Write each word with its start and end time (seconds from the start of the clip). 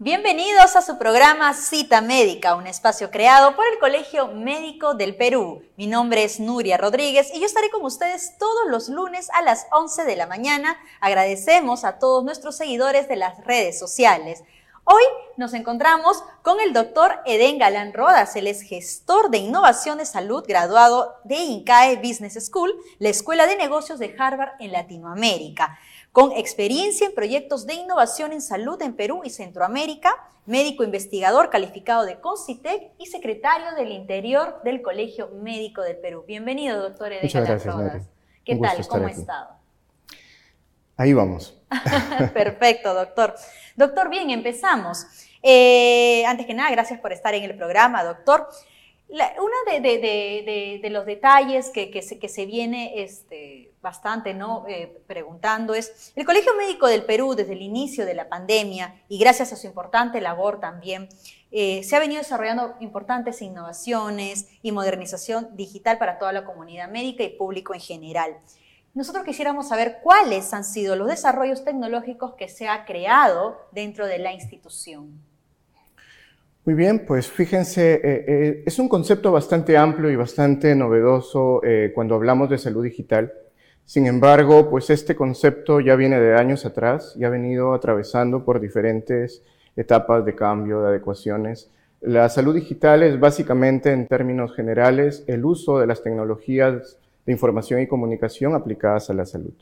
Bienvenidos 0.00 0.76
a 0.76 0.82
su 0.82 0.96
programa 0.96 1.52
Cita 1.54 2.00
Médica, 2.00 2.54
un 2.54 2.68
espacio 2.68 3.10
creado 3.10 3.56
por 3.56 3.64
el 3.66 3.80
Colegio 3.80 4.28
Médico 4.28 4.94
del 4.94 5.16
Perú. 5.16 5.64
Mi 5.76 5.88
nombre 5.88 6.22
es 6.22 6.38
Nuria 6.38 6.76
Rodríguez 6.76 7.32
y 7.34 7.40
yo 7.40 7.46
estaré 7.46 7.68
con 7.68 7.84
ustedes 7.84 8.38
todos 8.38 8.70
los 8.70 8.88
lunes 8.88 9.28
a 9.34 9.42
las 9.42 9.66
11 9.72 10.04
de 10.04 10.14
la 10.14 10.28
mañana. 10.28 10.78
Agradecemos 11.00 11.82
a 11.82 11.98
todos 11.98 12.22
nuestros 12.22 12.56
seguidores 12.56 13.08
de 13.08 13.16
las 13.16 13.44
redes 13.44 13.76
sociales. 13.76 14.44
Hoy 14.84 15.02
nos 15.36 15.52
encontramos 15.52 16.22
con 16.42 16.60
el 16.60 16.72
doctor 16.72 17.18
Eden 17.26 17.58
Galán 17.58 17.92
Rodas. 17.92 18.36
Él 18.36 18.46
es 18.46 18.62
gestor 18.62 19.30
de 19.30 19.38
innovación 19.38 19.98
de 19.98 20.06
salud, 20.06 20.44
graduado 20.46 21.16
de 21.24 21.38
INCAE 21.38 21.96
Business 21.96 22.38
School, 22.46 22.72
la 23.00 23.08
Escuela 23.08 23.48
de 23.48 23.56
Negocios 23.56 23.98
de 23.98 24.14
Harvard 24.16 24.52
en 24.60 24.70
Latinoamérica 24.70 25.76
con 26.18 26.32
experiencia 26.32 27.06
en 27.06 27.14
proyectos 27.14 27.64
de 27.64 27.74
innovación 27.74 28.32
en 28.32 28.42
salud 28.42 28.82
en 28.82 28.94
Perú 28.94 29.20
y 29.22 29.30
Centroamérica, 29.30 30.12
médico 30.46 30.82
investigador 30.82 31.48
calificado 31.48 32.04
de 32.04 32.18
CONCITEC 32.18 32.90
y 32.98 33.06
secretario 33.06 33.72
del 33.76 33.92
Interior 33.92 34.60
del 34.64 34.82
Colegio 34.82 35.30
Médico 35.40 35.80
del 35.80 35.96
Perú. 35.98 36.24
Bienvenido, 36.26 36.82
doctor 36.82 37.12
Edgar 37.12 37.22
Muchas 37.22 37.46
gracias, 37.46 37.72
Rodas. 37.72 38.02
¿Qué 38.44 38.56
tal? 38.56 38.88
¿Cómo 38.88 39.06
ha 39.06 39.10
estado? 39.12 39.48
Ahí 40.96 41.12
vamos. 41.12 41.56
Perfecto, 42.34 42.94
doctor. 42.94 43.36
Doctor, 43.76 44.10
bien, 44.10 44.30
empezamos. 44.30 45.06
Eh, 45.40 46.24
antes 46.26 46.46
que 46.46 46.54
nada, 46.54 46.72
gracias 46.72 46.98
por 46.98 47.12
estar 47.12 47.32
en 47.36 47.44
el 47.44 47.56
programa, 47.56 48.02
doctor. 48.02 48.48
uno 49.08 49.80
de, 49.80 50.88
los 50.90 51.06
detalles 51.06 51.70
que, 51.70 52.02
se, 52.02 52.18
que 52.18 52.28
se 52.28 52.44
viene 52.44 53.04
este, 53.04 53.67
bastante 53.82 54.34
¿no? 54.34 54.64
Eh, 54.68 55.02
preguntando 55.06 55.74
es, 55.74 56.12
el 56.16 56.24
Colegio 56.24 56.54
Médico 56.56 56.86
del 56.86 57.04
Perú 57.04 57.34
desde 57.34 57.52
el 57.52 57.62
inicio 57.62 58.06
de 58.06 58.14
la 58.14 58.28
pandemia 58.28 58.94
y 59.08 59.18
gracias 59.18 59.52
a 59.52 59.56
su 59.56 59.66
importante 59.66 60.20
labor 60.20 60.60
también, 60.60 61.08
eh, 61.50 61.82
se 61.84 61.96
ha 61.96 62.00
venido 62.00 62.20
desarrollando 62.20 62.74
importantes 62.80 63.40
innovaciones 63.40 64.48
y 64.62 64.72
modernización 64.72 65.56
digital 65.56 65.98
para 65.98 66.18
toda 66.18 66.32
la 66.32 66.44
comunidad 66.44 66.90
médica 66.90 67.22
y 67.22 67.30
público 67.30 67.72
en 67.74 67.80
general. 67.80 68.36
Nosotros 68.94 69.24
quisiéramos 69.24 69.68
saber 69.68 69.98
cuáles 70.02 70.52
han 70.52 70.64
sido 70.64 70.96
los 70.96 71.08
desarrollos 71.08 71.64
tecnológicos 71.64 72.34
que 72.34 72.48
se 72.48 72.68
ha 72.68 72.84
creado 72.84 73.56
dentro 73.70 74.06
de 74.06 74.18
la 74.18 74.32
institución. 74.32 75.20
Muy 76.64 76.74
bien, 76.74 77.06
pues 77.06 77.28
fíjense, 77.28 78.00
eh, 78.02 78.62
es 78.66 78.78
un 78.78 78.88
concepto 78.88 79.32
bastante 79.32 79.76
amplio 79.76 80.10
y 80.10 80.16
bastante 80.16 80.74
novedoso 80.74 81.62
cuando 81.94 82.16
hablamos 82.16 82.50
de 82.50 82.58
salud 82.58 82.84
digital 82.84 83.32
sin 83.88 84.06
embargo, 84.06 84.68
pues 84.68 84.90
este 84.90 85.16
concepto 85.16 85.80
ya 85.80 85.96
viene 85.96 86.20
de 86.20 86.36
años 86.36 86.66
atrás 86.66 87.14
y 87.18 87.24
ha 87.24 87.30
venido 87.30 87.72
atravesando 87.72 88.44
por 88.44 88.60
diferentes 88.60 89.42
etapas 89.76 90.26
de 90.26 90.34
cambio, 90.34 90.82
de 90.82 90.88
adecuaciones. 90.88 91.70
La 92.02 92.28
salud 92.28 92.54
digital 92.54 93.02
es 93.02 93.18
básicamente, 93.18 93.90
en 93.90 94.06
términos 94.06 94.54
generales, 94.54 95.24
el 95.26 95.42
uso 95.42 95.78
de 95.78 95.86
las 95.86 96.02
tecnologías 96.02 96.98
de 97.24 97.32
información 97.32 97.80
y 97.80 97.86
comunicación 97.86 98.54
aplicadas 98.54 99.08
a 99.08 99.14
la 99.14 99.24
salud. 99.24 99.54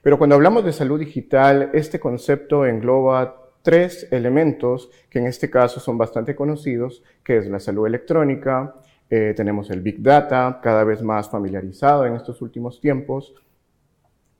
Pero 0.00 0.16
cuando 0.16 0.34
hablamos 0.34 0.64
de 0.64 0.72
salud 0.72 0.98
digital, 0.98 1.68
este 1.74 2.00
concepto 2.00 2.64
engloba 2.64 3.50
tres 3.60 4.08
elementos 4.12 4.88
que 5.10 5.18
en 5.18 5.26
este 5.26 5.50
caso 5.50 5.78
son 5.78 5.98
bastante 5.98 6.34
conocidos, 6.34 7.04
que 7.22 7.36
es 7.36 7.46
la 7.48 7.60
salud 7.60 7.86
electrónica, 7.86 8.76
eh, 9.08 9.34
tenemos 9.36 9.70
el 9.70 9.80
Big 9.80 10.02
Data, 10.02 10.60
cada 10.62 10.84
vez 10.84 11.02
más 11.02 11.28
familiarizado 11.28 12.06
en 12.06 12.14
estos 12.14 12.42
últimos 12.42 12.80
tiempos. 12.80 13.34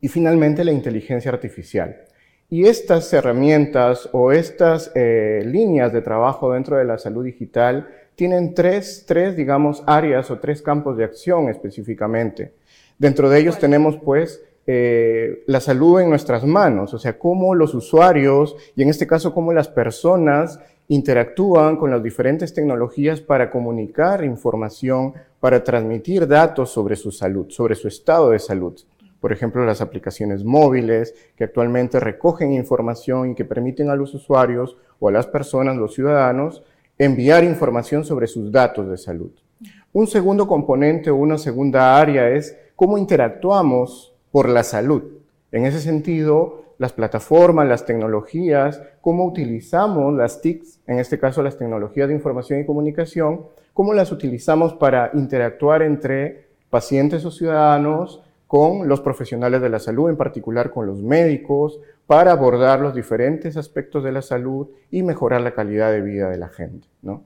Y 0.00 0.08
finalmente 0.08 0.64
la 0.64 0.72
inteligencia 0.72 1.30
artificial. 1.30 1.96
Y 2.48 2.66
estas 2.66 3.12
herramientas 3.12 4.08
o 4.12 4.30
estas 4.30 4.92
eh, 4.94 5.42
líneas 5.44 5.92
de 5.92 6.02
trabajo 6.02 6.52
dentro 6.52 6.76
de 6.76 6.84
la 6.84 6.98
salud 6.98 7.24
digital 7.24 7.88
tienen 8.14 8.54
tres, 8.54 9.04
tres, 9.06 9.36
digamos, 9.36 9.82
áreas 9.86 10.30
o 10.30 10.38
tres 10.38 10.62
campos 10.62 10.96
de 10.96 11.04
acción 11.04 11.48
específicamente. 11.48 12.54
Dentro 12.98 13.28
de 13.28 13.40
ellos 13.40 13.58
tenemos, 13.58 13.96
pues, 13.96 14.42
eh, 14.66 15.44
la 15.46 15.60
salud 15.60 16.00
en 16.00 16.08
nuestras 16.08 16.44
manos, 16.44 16.94
o 16.94 16.98
sea, 16.98 17.18
cómo 17.18 17.54
los 17.54 17.74
usuarios, 17.74 18.56
y 18.74 18.82
en 18.82 18.88
este 18.88 19.06
caso, 19.06 19.34
cómo 19.34 19.52
las 19.52 19.68
personas 19.68 20.60
interactúan 20.88 21.76
con 21.76 21.90
las 21.90 22.02
diferentes 22.02 22.54
tecnologías 22.54 23.20
para 23.20 23.50
comunicar 23.50 24.24
información, 24.24 25.14
para 25.40 25.64
transmitir 25.64 26.26
datos 26.26 26.70
sobre 26.70 26.96
su 26.96 27.10
salud, 27.10 27.46
sobre 27.50 27.74
su 27.74 27.88
estado 27.88 28.30
de 28.30 28.38
salud. 28.38 28.78
Por 29.20 29.32
ejemplo, 29.32 29.64
las 29.64 29.80
aplicaciones 29.80 30.44
móviles 30.44 31.14
que 31.36 31.44
actualmente 31.44 31.98
recogen 31.98 32.52
información 32.52 33.30
y 33.30 33.34
que 33.34 33.44
permiten 33.44 33.90
a 33.90 33.96
los 33.96 34.14
usuarios 34.14 34.76
o 35.00 35.08
a 35.08 35.12
las 35.12 35.26
personas, 35.26 35.76
los 35.76 35.94
ciudadanos, 35.94 36.62
enviar 36.98 37.42
información 37.42 38.04
sobre 38.04 38.26
sus 38.26 38.52
datos 38.52 38.88
de 38.88 38.96
salud. 38.96 39.32
Un 39.92 40.06
segundo 40.06 40.46
componente 40.46 41.10
o 41.10 41.16
una 41.16 41.38
segunda 41.38 41.98
área 41.98 42.28
es 42.28 42.56
cómo 42.76 42.98
interactuamos 42.98 44.14
por 44.30 44.48
la 44.48 44.62
salud. 44.62 45.02
En 45.50 45.64
ese 45.64 45.80
sentido, 45.80 46.65
las 46.78 46.92
plataformas, 46.92 47.66
las 47.66 47.86
tecnologías, 47.86 48.82
cómo 49.00 49.24
utilizamos 49.24 50.14
las 50.14 50.40
TICs, 50.40 50.80
en 50.86 50.98
este 50.98 51.18
caso 51.18 51.42
las 51.42 51.56
tecnologías 51.56 52.08
de 52.08 52.14
información 52.14 52.60
y 52.60 52.66
comunicación, 52.66 53.42
cómo 53.72 53.94
las 53.94 54.12
utilizamos 54.12 54.74
para 54.74 55.10
interactuar 55.14 55.82
entre 55.82 56.48
pacientes 56.70 57.24
o 57.24 57.30
ciudadanos 57.30 58.22
con 58.46 58.88
los 58.88 59.00
profesionales 59.00 59.60
de 59.60 59.68
la 59.68 59.78
salud, 59.78 60.08
en 60.08 60.16
particular 60.16 60.70
con 60.70 60.86
los 60.86 61.02
médicos, 61.02 61.80
para 62.06 62.32
abordar 62.32 62.80
los 62.80 62.94
diferentes 62.94 63.56
aspectos 63.56 64.04
de 64.04 64.12
la 64.12 64.22
salud 64.22 64.68
y 64.90 65.02
mejorar 65.02 65.40
la 65.40 65.52
calidad 65.52 65.90
de 65.90 66.00
vida 66.00 66.30
de 66.30 66.38
la 66.38 66.48
gente. 66.48 66.86
¿no? 67.02 67.24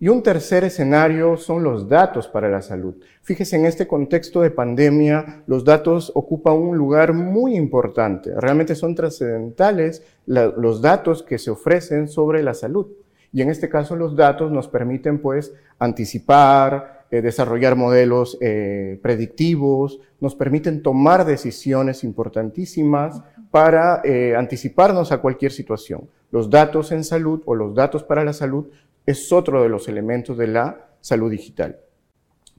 Y 0.00 0.08
un 0.08 0.22
tercer 0.22 0.62
escenario 0.62 1.36
son 1.36 1.64
los 1.64 1.88
datos 1.88 2.28
para 2.28 2.48
la 2.48 2.62
salud. 2.62 2.94
Fíjese, 3.22 3.56
en 3.56 3.66
este 3.66 3.88
contexto 3.88 4.42
de 4.42 4.52
pandemia, 4.52 5.42
los 5.48 5.64
datos 5.64 6.12
ocupan 6.14 6.54
un 6.54 6.78
lugar 6.78 7.12
muy 7.12 7.56
importante. 7.56 8.32
Realmente 8.36 8.76
son 8.76 8.94
trascendentales 8.94 10.04
los 10.26 10.80
datos 10.80 11.24
que 11.24 11.38
se 11.38 11.50
ofrecen 11.50 12.06
sobre 12.06 12.44
la 12.44 12.54
salud. 12.54 12.86
Y 13.32 13.42
en 13.42 13.50
este 13.50 13.68
caso, 13.68 13.96
los 13.96 14.14
datos 14.14 14.52
nos 14.52 14.68
permiten, 14.68 15.18
pues, 15.18 15.52
anticipar, 15.80 17.06
eh, 17.10 17.20
desarrollar 17.20 17.74
modelos 17.74 18.38
eh, 18.40 19.00
predictivos, 19.02 19.98
nos 20.20 20.36
permiten 20.36 20.82
tomar 20.82 21.24
decisiones 21.24 22.04
importantísimas 22.04 23.20
para 23.50 24.00
eh, 24.04 24.36
anticiparnos 24.36 25.10
a 25.10 25.18
cualquier 25.18 25.50
situación. 25.50 26.08
Los 26.30 26.50
datos 26.50 26.92
en 26.92 27.04
salud 27.04 27.42
o 27.46 27.54
los 27.54 27.74
datos 27.74 28.04
para 28.04 28.24
la 28.24 28.34
salud 28.34 28.66
es 29.08 29.32
otro 29.32 29.62
de 29.62 29.70
los 29.70 29.88
elementos 29.88 30.36
de 30.36 30.48
la 30.48 30.90
salud 31.00 31.30
digital. 31.30 31.78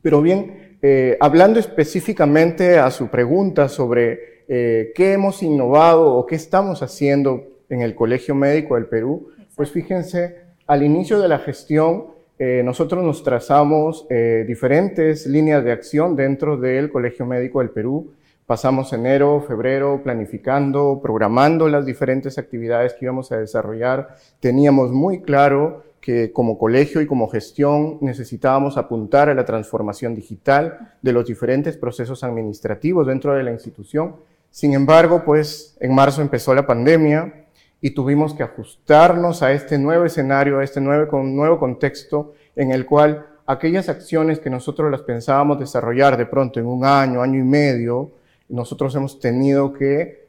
Pero 0.01 0.19
bien, 0.19 0.77
eh, 0.81 1.15
hablando 1.19 1.59
específicamente 1.59 2.79
a 2.79 2.89
su 2.89 3.09
pregunta 3.09 3.69
sobre 3.69 4.45
eh, 4.47 4.91
qué 4.95 5.13
hemos 5.13 5.43
innovado 5.43 6.15
o 6.15 6.25
qué 6.25 6.33
estamos 6.33 6.81
haciendo 6.81 7.43
en 7.69 7.81
el 7.81 7.93
Colegio 7.93 8.33
Médico 8.33 8.73
del 8.73 8.87
Perú, 8.87 9.29
pues 9.55 9.69
fíjense, 9.69 10.37
al 10.65 10.81
inicio 10.81 11.19
de 11.19 11.27
la 11.27 11.37
gestión 11.37 12.05
eh, 12.39 12.63
nosotros 12.65 13.03
nos 13.03 13.23
trazamos 13.23 14.07
diferentes 14.47 15.27
líneas 15.27 15.63
de 15.63 15.71
acción 15.71 16.15
dentro 16.15 16.57
del 16.57 16.89
Colegio 16.89 17.27
Médico 17.27 17.59
del 17.59 17.69
Perú. 17.69 18.13
Pasamos 18.47 18.91
enero, 18.93 19.45
febrero 19.47 20.01
planificando, 20.01 20.99
programando 21.03 21.69
las 21.69 21.85
diferentes 21.85 22.39
actividades 22.39 22.93
que 22.93 23.05
íbamos 23.05 23.31
a 23.31 23.37
desarrollar. 23.37 24.15
Teníamos 24.39 24.91
muy 24.91 25.21
claro 25.21 25.83
que 26.01 26.31
como 26.31 26.57
colegio 26.57 27.01
y 27.01 27.07
como 27.07 27.27
gestión 27.27 27.97
necesitábamos 28.01 28.77
apuntar 28.77 29.29
a 29.29 29.33
la 29.33 29.45
transformación 29.45 30.15
digital 30.15 30.93
de 31.01 31.13
los 31.13 31.25
diferentes 31.25 31.77
procesos 31.77 32.23
administrativos 32.23 33.07
dentro 33.07 33.33
de 33.33 33.43
la 33.43 33.51
institución. 33.51 34.15
Sin 34.51 34.73
embargo, 34.73 35.23
pues 35.25 35.77
en 35.79 35.93
marzo 35.93 36.21
empezó 36.21 36.55
la 36.55 36.65
pandemia 36.65 37.45
y 37.81 37.91
tuvimos 37.91 38.33
que 38.33 38.43
ajustarnos 38.43 39.41
a 39.43 39.51
este 39.51 39.77
nuevo 39.77 40.05
escenario, 40.05 40.59
a 40.59 40.63
este 40.63 40.81
nuevo, 40.81 41.59
contexto 41.59 42.33
en 42.55 42.71
el 42.71 42.85
cual 42.85 43.25
aquellas 43.45 43.89
acciones 43.89 44.39
que 44.39 44.49
nosotros 44.49 44.91
las 44.91 45.01
pensábamos 45.01 45.59
desarrollar 45.59 46.17
de 46.17 46.25
pronto 46.25 46.59
en 46.59 46.65
un 46.65 46.83
año, 46.85 47.21
año 47.21 47.39
y 47.39 47.43
medio, 47.43 48.11
nosotros 48.49 48.95
hemos 48.95 49.19
tenido 49.19 49.73
que 49.73 50.27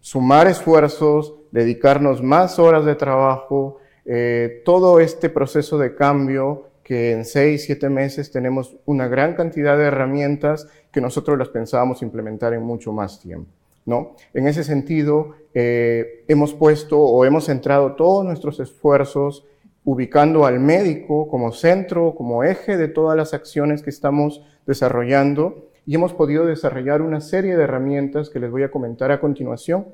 sumar 0.00 0.46
esfuerzos, 0.46 1.34
dedicarnos 1.50 2.22
más 2.22 2.58
horas 2.58 2.84
de 2.84 2.94
trabajo, 2.94 3.78
eh, 4.12 4.62
todo 4.64 4.98
este 4.98 5.28
proceso 5.30 5.78
de 5.78 5.94
cambio 5.94 6.64
que 6.82 7.12
en 7.12 7.24
seis, 7.24 7.62
siete 7.62 7.88
meses 7.88 8.32
tenemos 8.32 8.76
una 8.84 9.06
gran 9.06 9.34
cantidad 9.34 9.78
de 9.78 9.84
herramientas 9.84 10.66
que 10.90 11.00
nosotros 11.00 11.38
las 11.38 11.50
pensábamos 11.50 12.02
implementar 12.02 12.52
en 12.52 12.64
mucho 12.64 12.92
más 12.92 13.20
tiempo. 13.20 13.48
¿no? 13.86 14.16
En 14.34 14.48
ese 14.48 14.64
sentido, 14.64 15.36
eh, 15.54 16.24
hemos 16.26 16.54
puesto 16.54 16.98
o 16.98 17.24
hemos 17.24 17.44
centrado 17.44 17.92
todos 17.92 18.24
nuestros 18.24 18.58
esfuerzos 18.58 19.46
ubicando 19.84 20.44
al 20.44 20.58
médico 20.58 21.28
como 21.28 21.52
centro, 21.52 22.16
como 22.16 22.42
eje 22.42 22.76
de 22.76 22.88
todas 22.88 23.16
las 23.16 23.32
acciones 23.32 23.80
que 23.80 23.90
estamos 23.90 24.44
desarrollando 24.66 25.68
y 25.86 25.94
hemos 25.94 26.14
podido 26.14 26.46
desarrollar 26.46 27.00
una 27.00 27.20
serie 27.20 27.56
de 27.56 27.62
herramientas 27.62 28.28
que 28.28 28.40
les 28.40 28.50
voy 28.50 28.64
a 28.64 28.72
comentar 28.72 29.12
a 29.12 29.20
continuación. 29.20 29.86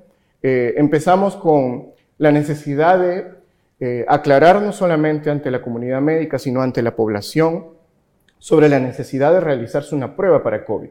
Eh, 0.43 0.73
empezamos 0.79 1.37
con 1.37 1.89
la 2.17 2.33
necesidad 2.33 2.99
de 2.99 3.37
eh, 3.79 4.05
aclarar 4.09 4.63
no 4.63 4.73
solamente 4.73 5.31
ante 5.31 5.51
la 5.51 5.61
comunidad 5.61 6.01
médica, 6.01 6.39
sino 6.39 6.63
ante 6.63 6.83
la 6.83 6.97
población 6.97 7.67
sobre 8.39 8.69
la 8.69 8.81
necesidad 8.81 9.33
de 9.33 9.41
realizarse 9.41 9.95
una 9.95 10.17
prueba 10.17 10.43
para 10.43 10.65
COVID. 10.65 10.91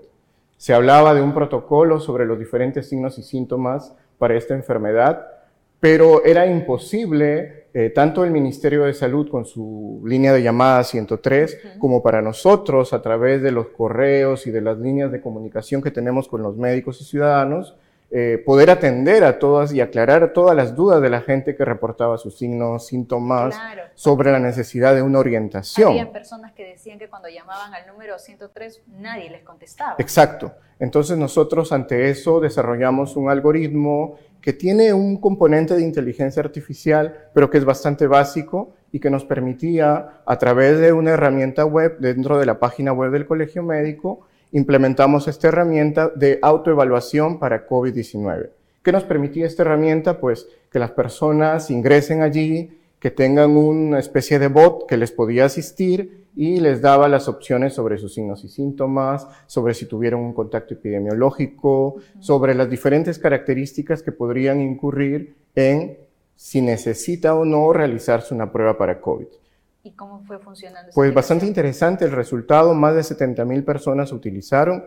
Se 0.57 0.73
hablaba 0.73 1.13
de 1.13 1.21
un 1.21 1.33
protocolo 1.33 1.99
sobre 1.99 2.25
los 2.25 2.37
diferentes 2.37 2.87
signos 2.87 3.17
y 3.17 3.23
síntomas 3.23 3.93
para 4.17 4.35
esta 4.35 4.53
enfermedad, 4.53 5.27
pero 5.79 6.23
era 6.23 6.45
imposible, 6.45 7.65
eh, 7.73 7.89
tanto 7.89 8.23
el 8.23 8.31
Ministerio 8.31 8.83
de 8.83 8.93
Salud 8.93 9.29
con 9.29 9.45
su 9.45 10.01
línea 10.05 10.31
de 10.31 10.41
llamada 10.41 10.83
103, 10.83 11.77
como 11.79 12.01
para 12.01 12.21
nosotros 12.21 12.93
a 12.93 13.01
través 13.01 13.41
de 13.41 13.51
los 13.51 13.67
correos 13.67 14.47
y 14.47 14.51
de 14.51 14.61
las 14.61 14.77
líneas 14.77 15.11
de 15.11 15.21
comunicación 15.21 15.81
que 15.81 15.91
tenemos 15.91 16.27
con 16.27 16.41
los 16.41 16.55
médicos 16.55 17.01
y 17.01 17.03
ciudadanos, 17.03 17.75
eh, 18.11 18.41
poder 18.45 18.69
atender 18.69 19.23
a 19.23 19.39
todas 19.39 19.73
y 19.73 19.81
aclarar 19.81 20.31
todas 20.31 20.55
las 20.55 20.75
dudas 20.75 21.01
de 21.01 21.09
la 21.09 21.21
gente 21.21 21.55
que 21.55 21.65
reportaba 21.65 22.17
sus 22.17 22.37
signos, 22.37 22.87
síntomas, 22.87 23.59
sobre 23.95 24.31
la 24.31 24.39
necesidad 24.39 24.93
de 24.93 25.01
una 25.01 25.19
orientación. 25.19 25.89
Había 25.89 26.11
personas 26.11 26.53
que 26.53 26.65
decían 26.65 26.99
que 26.99 27.09
cuando 27.09 27.29
llamaban 27.29 27.73
al 27.73 27.87
número 27.87 28.19
103 28.19 28.83
nadie 28.87 29.29
les 29.29 29.43
contestaba. 29.43 29.95
Exacto. 29.97 30.53
Entonces 30.79 31.17
nosotros 31.17 31.71
ante 31.71 32.09
eso 32.09 32.39
desarrollamos 32.39 33.15
un 33.15 33.29
algoritmo 33.29 34.17
que 34.39 34.53
tiene 34.53 34.93
un 34.93 35.19
componente 35.19 35.75
de 35.75 35.81
inteligencia 35.81 36.43
artificial, 36.43 37.29
pero 37.33 37.49
que 37.49 37.57
es 37.57 37.65
bastante 37.65 38.05
básico 38.05 38.75
y 38.91 38.99
que 38.99 39.09
nos 39.09 39.25
permitía, 39.25 40.21
a 40.25 40.37
través 40.37 40.79
de 40.79 40.93
una 40.93 41.11
herramienta 41.11 41.65
web 41.65 41.97
dentro 41.99 42.37
de 42.37 42.45
la 42.45 42.59
página 42.59 42.93
web 42.93 43.11
del 43.11 43.25
Colegio 43.25 43.63
Médico, 43.63 44.27
implementamos 44.55 45.27
esta 45.27 45.49
herramienta 45.49 46.09
de 46.15 46.39
autoevaluación 46.41 47.39
para 47.39 47.67
COVID-19. 47.67 48.51
¿Qué 48.81 48.91
nos 48.93 49.03
permitía 49.03 49.45
esta 49.45 49.63
herramienta? 49.63 50.21
Pues 50.21 50.47
que 50.71 50.79
las 50.79 50.91
personas 50.91 51.69
ingresen 51.69 52.21
allí, 52.21 52.79
que 52.97 53.11
tengan 53.11 53.57
una 53.57 53.99
especie 53.99 54.39
de 54.39 54.47
bot 54.47 54.87
que 54.87 54.95
les 54.95 55.11
podía 55.11 55.43
asistir 55.43 56.27
y 56.37 56.61
les 56.61 56.81
daba 56.81 57.09
las 57.09 57.27
opciones 57.27 57.73
sobre 57.73 57.97
sus 57.97 58.13
signos 58.13 58.45
y 58.45 58.47
síntomas, 58.47 59.27
sobre 59.45 59.73
si 59.73 59.87
tuvieron 59.87 60.21
un 60.21 60.33
contacto 60.33 60.73
epidemiológico, 60.73 61.97
sobre 62.21 62.55
las 62.55 62.69
diferentes 62.69 63.19
características 63.19 64.01
que 64.01 64.13
podrían 64.13 64.61
incurrir 64.61 65.35
en 65.55 65.97
si 66.37 66.61
necesita 66.61 67.35
o 67.35 67.43
no 67.43 67.73
realizarse 67.73 68.33
una 68.33 68.53
prueba 68.53 68.77
para 68.77 69.01
COVID. 69.01 69.27
¿Y 69.85 69.91
cómo 69.91 70.23
fue 70.25 70.39
funcionando? 70.39 70.91
Pues 70.95 71.13
bastante 71.13 71.45
interesante 71.45 72.05
el 72.05 72.11
resultado. 72.11 72.73
Más 72.73 72.95
de 72.95 73.03
70 73.03 73.45
mil 73.45 73.63
personas 73.63 74.11
utilizaron. 74.11 74.83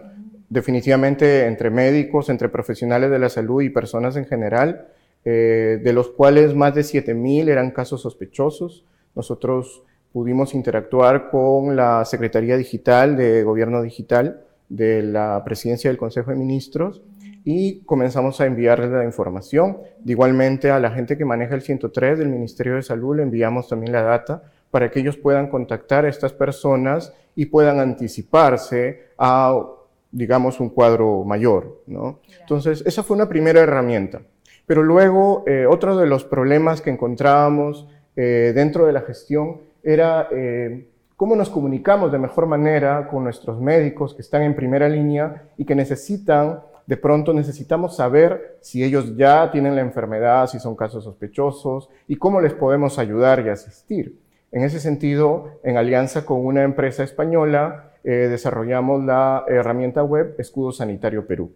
Definitivamente 0.49 1.47
entre 1.47 1.71
médicos, 1.71 2.29
entre 2.29 2.49
profesionales 2.49 3.09
de 3.09 3.21
la 3.21 3.29
salud 3.29 3.63
y 3.63 3.71
personas 3.71 4.17
en 4.17 4.27
general, 4.27 4.89
eh, 5.25 5.81
de 5.85 5.93
los 5.93 6.09
cuales 6.09 6.57
más 6.57 6.75
de 6.75 6.83
7 6.83 7.15
mil 7.15 7.49
eran 7.49 7.71
casos 7.71 8.03
sospechosos. 8.03 8.85
Nosotros 9.15 9.85
pudimos 10.13 10.53
interactuar 10.53 11.31
con 11.31 11.77
la 11.77 12.05
Secretaría 12.05 12.57
Digital 12.57 13.17
de 13.17 13.45
Gobierno 13.45 13.83
Digital 13.83 14.41
de 14.69 15.05
la 15.05 15.41
Presidencia 15.45 15.91
del 15.91 15.97
Consejo 15.97 16.33
de 16.33 16.37
Ministros 16.37 17.03
y 17.45 17.83
comenzamos 17.83 18.41
a 18.41 18.47
enviarles 18.47 18.91
la 18.91 19.05
información. 19.05 19.79
De 20.01 20.11
igualmente 20.11 20.73
a 20.73 20.81
la 20.81 20.91
gente 20.91 21.17
que 21.17 21.25
maneja 21.25 21.55
el 21.55 21.63
103 21.63 22.19
del 22.19 22.31
Ministerio 22.31 22.75
de 22.75 22.83
Salud 22.83 23.15
le 23.17 23.23
enviamos 23.23 23.69
también 23.69 23.93
la 23.93 24.03
data 24.03 24.43
para 24.71 24.91
que 24.91 25.01
ellos 25.01 25.17
puedan 25.17 25.49
contactar 25.49 26.05
a 26.05 26.09
estas 26.09 26.33
personas 26.33 27.13
y 27.35 27.47
puedan 27.47 27.81
anticiparse 27.81 29.09
a, 29.17 29.59
digamos, 30.11 30.61
un 30.61 30.71
cuadro 30.71 31.25
mayor. 31.25 31.83
¿no? 31.87 32.19
Entonces, 32.41 32.83
esa 32.87 33.03
fue 33.03 33.17
una 33.17 33.29
primera 33.29 33.61
herramienta. 33.61 34.23
Pero 34.67 34.83
luego, 34.83 35.45
eh, 35.47 35.67
otro 35.67 35.97
de 35.97 36.07
los 36.07 36.25
problemas 36.25 36.83
que 36.83 36.91
encontrábamos 36.91 37.89
eh, 38.17 38.53
dentro 38.55 38.85
de 38.85 38.93
la 38.93 39.01
gestión 39.01 39.63
era 39.83 40.29
eh, 40.31 40.89
cómo 41.17 41.35
nos 41.35 41.49
comunicamos 41.49 42.13
de 42.13 42.19
mejor 42.19 42.47
manera 42.47 43.09
con 43.09 43.25
nuestros 43.25 43.61
médicos 43.61 44.15
que 44.15 44.23
están 44.23 44.43
en 44.43 44.55
primera 44.55 44.89
línea 44.89 45.45
y 45.57 45.65
que 45.65 45.75
necesitan, 45.75 46.61
de 46.87 46.97
pronto 46.97 47.33
necesitamos 47.33 47.97
saber 47.97 48.59
si 48.61 48.85
ellos 48.85 49.17
ya 49.17 49.51
tienen 49.51 49.75
la 49.75 49.81
enfermedad, 49.81 50.47
si 50.49 50.59
son 50.59 50.77
casos 50.77 51.05
sospechosos 51.05 51.89
y 52.07 52.17
cómo 52.17 52.41
les 52.41 52.53
podemos 52.53 52.99
ayudar 52.99 53.45
y 53.47 53.49
asistir. 53.49 54.19
En 54.51 54.63
ese 54.63 54.81
sentido, 54.81 55.61
en 55.63 55.77
alianza 55.77 56.25
con 56.25 56.45
una 56.45 56.63
empresa 56.63 57.05
española, 57.05 57.93
eh, 58.05 58.29
desarrollamos 58.31 59.05
la 59.05 59.45
herramienta 59.47 60.03
web 60.03 60.35
Escudo 60.39 60.73
Sanitario 60.73 61.27
Perú. 61.27 61.53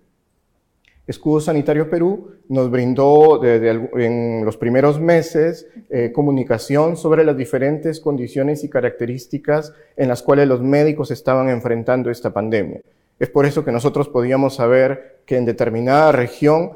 Escudo 1.06 1.40
Sanitario 1.40 1.90
Perú 1.90 2.32
nos 2.48 2.70
brindó 2.70 3.38
desde 3.38 3.70
en 3.70 4.44
los 4.44 4.56
primeros 4.56 5.00
meses 5.00 5.66
eh, 5.90 6.12
comunicación 6.12 6.96
sobre 6.96 7.24
las 7.24 7.36
diferentes 7.36 7.98
condiciones 7.98 8.62
y 8.62 8.68
características 8.68 9.72
en 9.96 10.08
las 10.08 10.22
cuales 10.22 10.46
los 10.46 10.60
médicos 10.60 11.10
estaban 11.10 11.48
enfrentando 11.48 12.10
esta 12.10 12.32
pandemia. 12.32 12.82
Es 13.18 13.30
por 13.30 13.46
eso 13.46 13.64
que 13.64 13.72
nosotros 13.72 14.08
podíamos 14.08 14.56
saber 14.56 15.20
que 15.26 15.36
en 15.36 15.44
determinada 15.44 16.12
región 16.12 16.72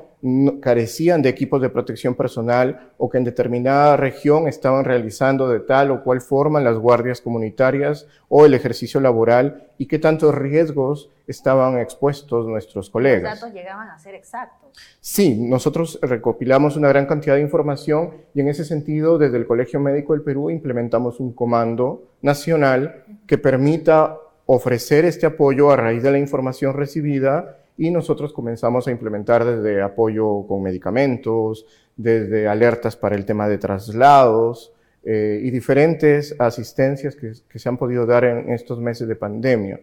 carecían 0.61 1.23
de 1.23 1.29
equipos 1.29 1.61
de 1.61 1.69
protección 1.69 2.15
personal 2.15 2.93
o 2.99 3.09
que 3.09 3.19
en 3.19 3.25
determinada 3.25 3.97
región 3.97 4.49
estaban 4.49 4.85
realizando 4.85 5.49
de 5.49 5.61
tal 5.61 5.91
o 5.91 6.03
cual 6.03 6.21
forma 6.21 6.61
las 6.61 6.77
guardias 6.77 7.21
comunitarias 7.21 8.07
o 8.29 8.47
el 8.47 8.55
ejercicio 8.55 9.01
laboral 9.01 9.69
y 9.79 9.87
qué 9.87 9.99
tantos 9.99 10.35
riesgos 10.35 11.11
estaban 11.27 11.79
expuestos 11.79 12.47
nuestros 12.47 12.89
colegas. 12.89 13.33
Los 13.33 13.41
datos 13.41 13.55
llegaban 13.55 13.89
a 13.89 13.99
ser 13.99 14.15
exactos. 14.15 14.71
Sí, 15.01 15.35
nosotros 15.35 15.99
recopilamos 16.03 16.77
una 16.77 16.89
gran 16.89 17.07
cantidad 17.07 17.35
de 17.35 17.43
información 17.43 18.15
y 18.35 18.41
en 18.41 18.49
ese 18.49 18.65
sentido 18.65 19.19
desde 19.19 19.37
el 19.37 19.47
Colegio 19.47 19.81
Médico 19.81 20.13
del 20.13 20.23
Perú 20.23 20.51
implementamos 20.51 21.21
un 21.21 21.33
comando 21.33 22.05
nacional 22.23 23.05
que 23.27 23.39
permita 23.39 24.19
ofrecer 24.47 25.05
este 25.05 25.27
apoyo 25.27 25.71
a 25.71 25.77
raíz 25.77 26.03
de 26.03 26.13
la 26.13 26.19
información 26.19 26.75
recibida 26.75 27.59
y 27.79 27.91
nosotros 27.91 28.33
comenzamos 28.33 28.87
a 28.89 28.91
implementar 28.91 29.45
desde 29.45 29.83
apoyo 29.83 30.47
con 30.47 30.63
medicamentos, 30.63 31.67
desde 31.97 32.49
alertas 32.49 32.97
para 32.97 33.17
el 33.17 33.25
tema 33.25 33.49
de 33.49 33.59
traslados 33.59 34.73
eh, 35.05 35.41
y 35.43 35.51
diferentes 35.51 36.35
asistencias 36.39 37.17
que, 37.17 37.35
se 37.59 37.69
han 37.69 37.77
podido 37.77 38.07
dar 38.07 38.25
en 38.25 38.51
estos 38.51 38.81
meses 38.81 39.07
de 39.09 39.17
pandemia. 39.17 39.81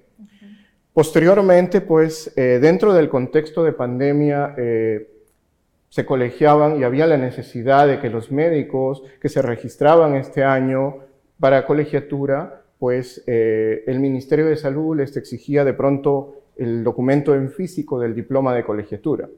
Posteriormente, 0.93 1.81
pues, 1.81 2.31
eh, 2.35 2.59
dentro 2.61 2.93
del 2.93 3.09
contexto 3.09 3.63
de 3.63 3.73
pandemia, 3.73 4.53
eh, 4.57 5.09
se 5.89 6.05
colegiaban 6.05 6.79
y 6.79 6.83
había 6.83 7.07
la 7.07 7.17
necesidad 7.17 7.87
de 7.87 7.99
que 7.99 8.09
los 8.09 8.31
médicos 8.31 9.03
que 9.19 9.29
se 9.29 9.41
registraban 9.41 10.15
este 10.15 10.43
año 10.43 10.97
para 11.39 11.65
colegiatura, 11.65 12.63
pues 12.79 13.23
el 13.27 13.99
Ministerio 13.99 14.47
de 14.47 14.57
Salud 14.57 14.97
les 14.97 15.15
exigía 15.15 15.63
de 15.63 15.73
pronto 15.73 16.42
el 16.57 16.83
documento 16.83 17.33
en 17.35 17.49
físico 17.49 17.99
del 17.99 18.13
diploma 18.13 18.53
de 18.53 18.63
colegiatura. 18.63 19.29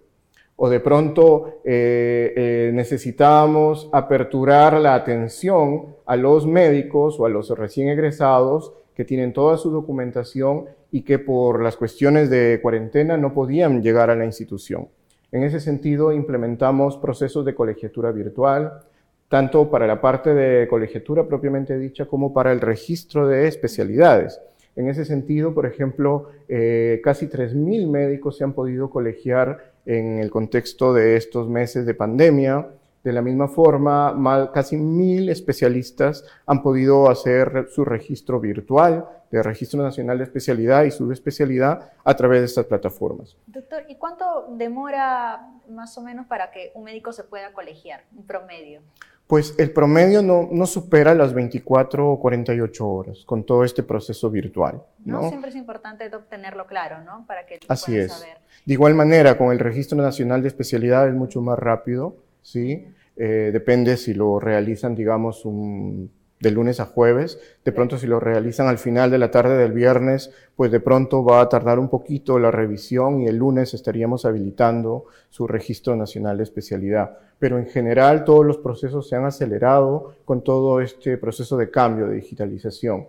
O 0.58 0.70
de 0.70 0.80
pronto 0.80 1.60
eh, 1.66 2.34
eh, 2.36 2.72
necesitábamos 2.74 3.90
aperturar 3.92 4.80
la 4.80 4.96
atención 4.96 5.96
a 6.06 6.16
los 6.16 6.48
médicos 6.48 7.20
o 7.20 7.26
a 7.26 7.30
los 7.30 7.50
recién 7.50 7.90
egresados 7.90 8.74
que 8.96 9.04
tienen 9.04 9.34
toda 9.34 9.58
su 9.58 9.70
documentación 9.70 10.66
y 10.92 11.02
que 11.02 11.20
por 11.20 11.62
las 11.62 11.76
cuestiones 11.76 12.30
de 12.30 12.60
cuarentena 12.62 13.18
no 13.18 13.34
podían 13.34 13.84
llegar 13.84 14.10
a 14.10 14.16
la 14.16 14.24
institución. 14.24 14.88
En 15.34 15.44
ese 15.44 15.60
sentido, 15.60 16.14
implementamos 16.14 16.96
procesos 16.96 17.44
de 17.44 17.54
colegiatura 17.54 18.12
virtual, 18.14 18.80
tanto 19.28 19.70
para 19.70 19.88
la 19.88 20.00
parte 20.00 20.34
de 20.34 20.66
colegiatura 20.70 21.28
propiamente 21.28 21.78
dicha 21.78 22.06
como 22.06 22.34
para 22.34 22.54
el 22.54 22.62
registro 22.62 23.28
de 23.28 23.50
especialidades. 23.50 24.40
En 24.76 24.90
ese 24.90 25.06
sentido, 25.06 25.54
por 25.54 25.66
ejemplo, 25.66 26.30
eh, 26.50 27.00
casi 27.04 27.28
3.000 27.28 27.90
médicos 27.90 28.38
se 28.38 28.44
han 28.44 28.54
podido 28.54 28.90
colegiar 28.90 29.74
en 29.86 30.20
el 30.20 30.30
contexto 30.30 30.94
de 30.94 31.16
estos 31.16 31.48
meses 31.48 31.86
de 31.86 31.94
pandemia. 31.94 32.68
De 33.04 33.14
la 33.14 33.22
misma 33.22 33.48
forma, 33.48 34.50
casi 34.54 34.78
1.000 34.78 35.30
especialistas 35.30 36.26
han 36.46 36.62
podido 36.64 37.10
hacer 37.10 37.68
su 37.70 37.86
registro 37.86 38.40
virtual 38.40 39.06
de 39.32 39.44
Registro 39.44 39.82
Nacional 39.82 40.18
de 40.18 40.24
Especialidad 40.24 40.84
y 40.84 40.92
Subespecialidad 40.92 41.92
a 42.04 42.14
través 42.16 42.40
de 42.42 42.46
estas 42.46 42.66
plataformas. 42.66 43.38
Doctor, 43.48 43.84
¿y 43.88 43.96
cuánto 43.96 44.48
demora 44.58 45.52
más 45.70 45.98
o 45.98 46.02
menos 46.02 46.26
para 46.26 46.52
que 46.52 46.72
un 46.74 46.84
médico 46.84 47.12
se 47.14 47.24
pueda 47.24 47.54
colegiar, 47.54 48.04
un 48.16 48.26
promedio? 48.26 48.82
Pues 49.28 49.56
el 49.58 49.72
promedio 49.72 50.22
no, 50.22 50.50
no, 50.52 50.66
supera 50.68 51.16
las 51.16 51.34
24 51.34 52.12
o 52.12 52.20
48 52.20 52.88
horas 52.88 53.24
con 53.26 53.44
todo 53.44 53.64
este 53.64 53.82
proceso 53.82 54.30
virtual. 54.30 54.84
¿no? 55.04 55.30
siempre 55.30 55.50
es 55.50 55.56
importante 55.56 56.10
tenerlo 56.30 56.68
claro, 56.68 57.04
¿no? 57.04 57.26
Para 57.26 57.46
que 57.46 57.60
Así 57.68 57.98
es. 57.98 58.12
Saber. 58.12 58.38
De 58.66 58.74
igual 58.74 58.94
manera, 58.94 59.38
con 59.38 59.52
el 59.52 59.60
Registro 59.60 59.98
Nacional 59.98 60.42
de 60.42 60.50
Especialidad 60.50 61.08
es 61.08 61.16
mucho 61.16 61.42
más 61.42 61.58
rápido, 61.58 62.18
¿sí? 62.42 62.88
Eh, 63.16 63.50
depende 63.52 63.98
si 63.98 64.14
lo 64.14 64.40
realizan, 64.40 64.94
digamos, 64.94 65.46
un 65.46 66.12
de 66.40 66.52
lunes 66.52 66.80
a 66.80 66.86
jueves. 66.86 67.40
De 67.64 67.72
pronto 67.72 67.98
si 67.98 68.08
lo 68.08 68.20
realizan 68.20 68.68
al 68.68 68.78
final 68.78 69.10
de 69.10 69.18
la 69.18 69.32
tarde 69.32 69.58
del 69.58 69.74
viernes, 69.74 70.32
pues 70.56 70.72
de 70.72 70.80
pronto 70.80 71.24
va 71.24 71.42
a 71.42 71.50
tardar 71.50 71.80
un 71.80 71.90
poquito 71.90 72.40
la 72.40 72.52
revisión 72.52 73.22
y 73.22 73.28
el 73.28 73.38
lunes 73.38 73.74
estaríamos 73.74 74.26
habilitando 74.26 75.06
su 75.30 75.48
registro 75.48 75.96
nacional 75.96 76.38
de 76.38 76.44
especialidad. 76.44 77.18
Pero 77.40 77.58
en 77.58 77.68
general 77.68 78.24
todos 78.24 78.46
los 78.46 78.58
procesos 78.58 79.08
se 79.10 79.16
han 79.16 79.26
acelerado 79.26 80.14
con 80.26 80.42
todo 80.42 80.82
este 80.82 81.18
proceso 81.18 81.58
de 81.58 81.70
cambio, 81.70 82.08
de 82.08 82.16
digitalización. 82.16 83.08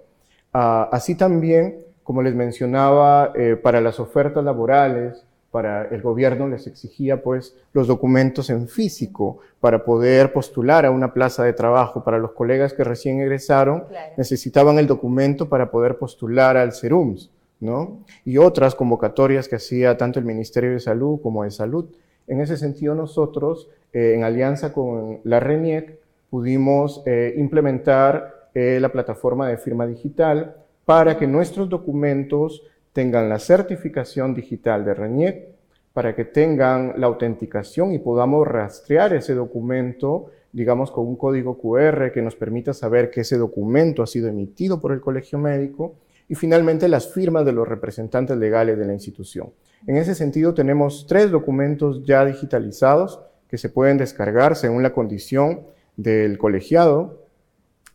Ah, 0.52 0.88
así 0.92 1.14
también, 1.14 1.84
como 2.02 2.22
les 2.22 2.34
mencionaba, 2.34 3.32
eh, 3.34 3.56
para 3.56 3.80
las 3.80 4.00
ofertas 4.00 4.44
laborales, 4.44 5.24
para 5.56 5.86
el 5.88 6.02
gobierno 6.02 6.48
les 6.48 6.66
exigía 6.66 7.22
pues 7.22 7.56
los 7.72 7.86
documentos 7.86 8.50
en 8.50 8.68
físico 8.68 9.38
para 9.58 9.84
poder 9.84 10.34
postular 10.34 10.84
a 10.84 10.90
una 10.90 11.14
plaza 11.14 11.44
de 11.44 11.54
trabajo. 11.54 12.04
Para 12.04 12.18
los 12.18 12.32
colegas 12.32 12.74
que 12.74 12.84
recién 12.84 13.20
egresaron 13.20 13.84
necesitaban 14.18 14.78
el 14.78 14.86
documento 14.86 15.48
para 15.48 15.70
poder 15.70 15.96
postular 15.96 16.58
al 16.58 16.74
CERUMS, 16.74 17.30
¿no? 17.60 18.00
Y 18.24 18.36
otras 18.36 18.74
convocatorias 18.74 19.48
que 19.48 19.56
hacía 19.56 19.96
tanto 19.96 20.18
el 20.18 20.26
Ministerio 20.26 20.72
de 20.72 20.80
Salud 20.80 21.20
como 21.22 21.44
de 21.44 21.50
Salud. 21.50 21.86
En 22.26 22.40
ese 22.40 22.56
sentido 22.56 22.94
nosotros, 22.94 23.68
eh, 23.92 24.14
en 24.14 24.24
alianza 24.24 24.72
con 24.72 25.20
la 25.24 25.40
RENIEC, 25.40 25.98
pudimos 26.30 27.02
eh, 27.06 27.34
implementar 27.36 28.50
eh, 28.54 28.78
la 28.80 28.90
plataforma 28.90 29.48
de 29.48 29.58
firma 29.58 29.86
digital 29.86 30.56
para 30.84 31.18
que 31.18 31.26
nuestros 31.26 31.68
documentos 31.68 32.62
tengan 32.92 33.28
la 33.28 33.38
certificación 33.38 34.34
digital 34.34 34.84
de 34.84 34.94
RENIEC, 34.94 35.48
para 35.92 36.14
que 36.14 36.24
tengan 36.24 36.94
la 36.98 37.06
autenticación 37.06 37.92
y 37.92 37.98
podamos 37.98 38.46
rastrear 38.46 39.14
ese 39.14 39.34
documento, 39.34 40.30
digamos, 40.52 40.90
con 40.90 41.06
un 41.06 41.16
código 41.16 41.58
QR 41.58 42.12
que 42.12 42.22
nos 42.22 42.36
permita 42.36 42.74
saber 42.74 43.10
que 43.10 43.22
ese 43.22 43.38
documento 43.38 44.02
ha 44.02 44.06
sido 44.06 44.28
emitido 44.28 44.80
por 44.80 44.92
el 44.92 45.00
colegio 45.00 45.38
médico 45.38 45.94
y 46.28 46.34
finalmente 46.34 46.88
las 46.88 47.12
firmas 47.12 47.46
de 47.46 47.52
los 47.52 47.66
representantes 47.66 48.36
legales 48.36 48.78
de 48.78 48.84
la 48.84 48.92
institución. 48.92 49.50
En 49.86 49.96
ese 49.96 50.14
sentido, 50.14 50.54
tenemos 50.54 51.06
tres 51.06 51.30
documentos 51.30 52.04
ya 52.04 52.24
digitalizados 52.24 53.20
que 53.48 53.58
se 53.58 53.68
pueden 53.68 53.98
descargar 53.98 54.56
según 54.56 54.82
la 54.82 54.92
condición 54.92 55.62
del 55.96 56.38
colegiado, 56.38 57.26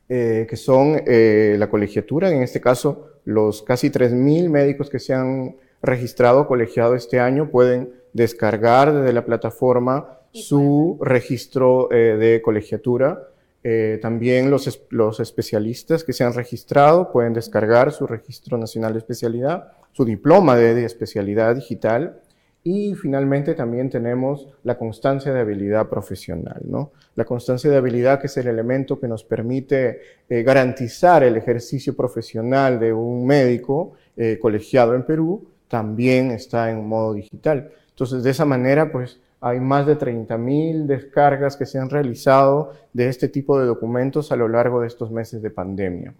eh, 0.10 0.46
que 0.50 0.58
son 0.58 1.02
eh, 1.06 1.56
la 1.58 1.70
colegiatura, 1.70 2.30
en 2.30 2.42
este 2.42 2.60
caso 2.60 3.08
los 3.24 3.62
casi 3.62 3.90
3.000 3.90 4.50
médicos 4.50 4.90
que 4.90 5.00
se 5.00 5.14
han 5.14 5.56
registrado 5.82 6.48
colegiado 6.48 6.96
este 6.96 7.20
año 7.20 7.50
pueden 7.50 7.94
descargar 8.14 8.94
desde 8.94 9.14
la 9.14 9.26
plataforma 9.26 10.18
su 10.32 10.98
registro 11.02 11.92
eh, 11.92 12.18
de 12.18 12.42
colegiatura. 12.42 13.28
Eh, 13.64 14.00
también 14.02 14.50
los, 14.50 14.84
los 14.90 15.20
especialistas 15.20 16.04
que 16.04 16.14
se 16.14 16.24
han 16.24 16.34
registrado 16.34 17.12
pueden 17.12 17.34
descargar 17.34 17.92
su 17.92 18.08
registro 18.08 18.58
nacional 18.58 18.94
de 18.94 19.00
especialidad, 19.00 19.74
su 19.92 20.04
diploma 20.04 20.56
de 20.56 20.84
especialidad 20.84 21.56
digital 21.56 22.22
y 22.64 22.94
finalmente 22.94 23.56
también 23.56 23.90
tenemos 23.90 24.48
la 24.64 24.78
constancia 24.78 25.34
de 25.34 25.40
habilidad 25.40 25.90
profesional, 25.90 26.62
¿no? 26.66 26.92
La 27.16 27.26
constancia 27.26 27.72
de 27.72 27.78
habilidad 27.78 28.20
que 28.20 28.28
es 28.28 28.38
el 28.38 28.48
elemento 28.48 29.00
que 29.00 29.08
nos 29.08 29.24
permite 29.24 30.02
eh, 30.30 30.44
garantizar 30.44 31.24
el 31.24 31.38
ejercicio 31.38 31.96
profesional 31.96 32.80
de 32.80 32.94
un 32.94 33.26
médico 33.26 33.94
eh, 34.16 34.38
colegiado 34.40 34.94
en 34.94 35.04
Perú, 35.04 35.48
también 35.68 36.30
está 36.32 36.70
en 36.70 36.86
modo 36.88 37.16
digital. 37.16 37.72
Entonces, 37.90 38.24
de 38.24 38.30
esa 38.30 38.46
manera, 38.46 38.92
pues 38.92 39.20
hay 39.42 39.60
más 39.60 39.88
de 39.88 39.98
30.000 39.98 40.86
descargas 40.86 41.58
que 41.58 41.66
se 41.66 41.80
han 41.80 41.90
realizado 41.90 42.74
de 42.94 43.08
este 43.08 43.28
tipo 43.28 43.60
de 43.60 43.66
documentos 43.66 44.32
a 44.32 44.36
lo 44.36 44.48
largo 44.48 44.82
de 44.82 44.88
estos 44.88 45.10
meses 45.10 45.42
de 45.42 45.50
pandemia. 45.50 46.14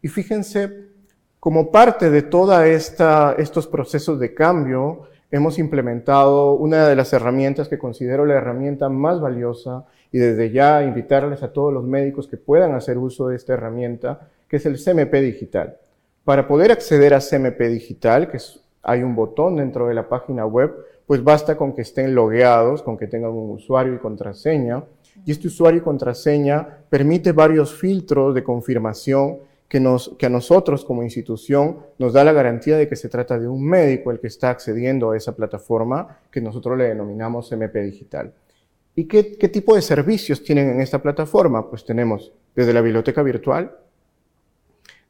Y 0.00 0.08
fíjense, 0.08 0.88
como 1.38 1.70
parte 1.70 2.10
de 2.10 2.22
todos 2.22 2.64
estos 2.64 3.66
procesos 3.66 4.18
de 4.18 4.32
cambio, 4.32 5.02
hemos 5.30 5.58
implementado 5.58 6.54
una 6.54 6.88
de 6.88 6.96
las 6.96 7.12
herramientas 7.12 7.68
que 7.68 7.78
considero 7.78 8.24
la 8.24 8.34
herramienta 8.34 8.88
más 8.88 9.20
valiosa 9.20 9.84
y 10.10 10.18
desde 10.18 10.50
ya 10.50 10.82
invitarles 10.82 11.42
a 11.42 11.52
todos 11.52 11.72
los 11.72 11.84
médicos 11.84 12.26
que 12.26 12.36
puedan 12.38 12.74
hacer 12.74 12.96
uso 12.96 13.28
de 13.28 13.36
esta 13.36 13.52
herramienta, 13.52 14.28
que 14.48 14.56
es 14.56 14.66
el 14.66 14.82
CMP 14.82 15.14
Digital. 15.14 15.76
Para 16.24 16.46
poder 16.48 16.72
acceder 16.72 17.12
a 17.12 17.20
CMP 17.20 17.60
Digital, 17.68 18.30
que 18.30 18.38
hay 18.82 19.02
un 19.02 19.14
botón 19.14 19.56
dentro 19.56 19.88
de 19.88 19.94
la 19.94 20.08
página 20.08 20.46
web, 20.46 20.74
pues 21.06 21.22
basta 21.22 21.56
con 21.56 21.74
que 21.74 21.82
estén 21.82 22.14
logueados, 22.14 22.82
con 22.82 22.96
que 22.96 23.06
tengan 23.06 23.32
un 23.32 23.50
usuario 23.50 23.94
y 23.94 23.98
contraseña. 23.98 24.84
Y 25.24 25.30
este 25.30 25.48
usuario 25.48 25.80
y 25.80 25.82
contraseña 25.82 26.66
permite 26.88 27.32
varios 27.32 27.74
filtros 27.74 28.34
de 28.34 28.42
confirmación 28.42 29.38
que, 29.68 29.80
nos, 29.80 30.10
que 30.18 30.26
a 30.26 30.28
nosotros 30.28 30.84
como 30.84 31.02
institución 31.02 31.78
nos 31.98 32.12
da 32.12 32.24
la 32.24 32.32
garantía 32.32 32.76
de 32.76 32.88
que 32.88 32.96
se 32.96 33.08
trata 33.08 33.38
de 33.38 33.48
un 33.48 33.64
médico 33.64 34.10
el 34.10 34.20
que 34.20 34.26
está 34.26 34.50
accediendo 34.50 35.10
a 35.10 35.16
esa 35.16 35.34
plataforma 35.34 36.18
que 36.30 36.40
nosotros 36.40 36.76
le 36.76 36.84
denominamos 36.84 37.50
MP 37.52 37.82
Digital. 37.82 38.32
¿Y 38.94 39.04
qué, 39.04 39.36
qué 39.38 39.48
tipo 39.48 39.74
de 39.74 39.82
servicios 39.82 40.42
tienen 40.42 40.70
en 40.70 40.80
esta 40.80 41.00
plataforma? 41.00 41.70
Pues 41.70 41.84
tenemos 41.84 42.32
desde 42.54 42.74
la 42.74 42.82
biblioteca 42.82 43.22
virtual, 43.22 43.74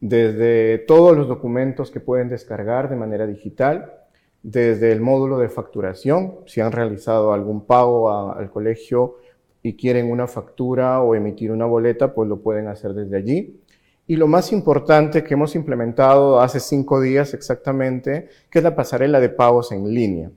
desde 0.01 0.79
todos 0.79 1.17
los 1.17 1.29
documentos 1.29 1.91
que 1.91 2.01
pueden 2.01 2.29
descargar 2.29 2.89
de 2.89 2.97
manera 2.97 3.27
digital, 3.27 4.02
desde 4.43 4.91
el 4.93 5.01
módulo 5.01 5.39
de 5.39 5.49
facturación, 5.49 6.41
si 6.47 6.61
han 6.61 6.73
realizado 6.73 7.33
algún 7.33 7.65
pago 7.65 8.11
al 8.11 8.51
colegio 8.51 9.17
y 9.63 9.77
quieren 9.77 10.11
una 10.11 10.27
factura 10.27 11.01
o 11.01 11.15
emitir 11.15 11.53
una 11.53 11.67
boleta, 11.67 12.13
pues 12.13 12.29
lo 12.29 12.41
pueden 12.41 12.67
hacer 12.67 12.93
desde 12.93 13.17
allí. 13.17 13.61
Y 14.07 14.17
lo 14.17 14.27
más 14.27 14.53
importante 14.53 15.23
que 15.23 15.35
hemos 15.35 15.55
implementado 15.55 16.41
hace 16.41 16.59
cinco 16.59 17.01
días 17.01 17.35
exactamente, 17.35 18.29
que 18.51 18.59
es 18.59 18.65
la 18.65 18.75
pasarela 18.75 19.21
de 19.21 19.29
pagos 19.29 19.71
en 19.71 19.95
línea. 19.95 20.31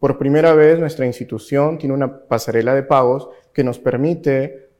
Por 0.00 0.18
primera 0.18 0.54
vez 0.54 0.80
nuestra 0.80 1.06
institución 1.06 1.78
tiene 1.78 1.94
una 1.94 2.26
pasarela 2.26 2.74
de 2.74 2.82
pagos 2.82 3.28
que 3.52 3.62
nos 3.62 3.78
permite, 3.78 4.70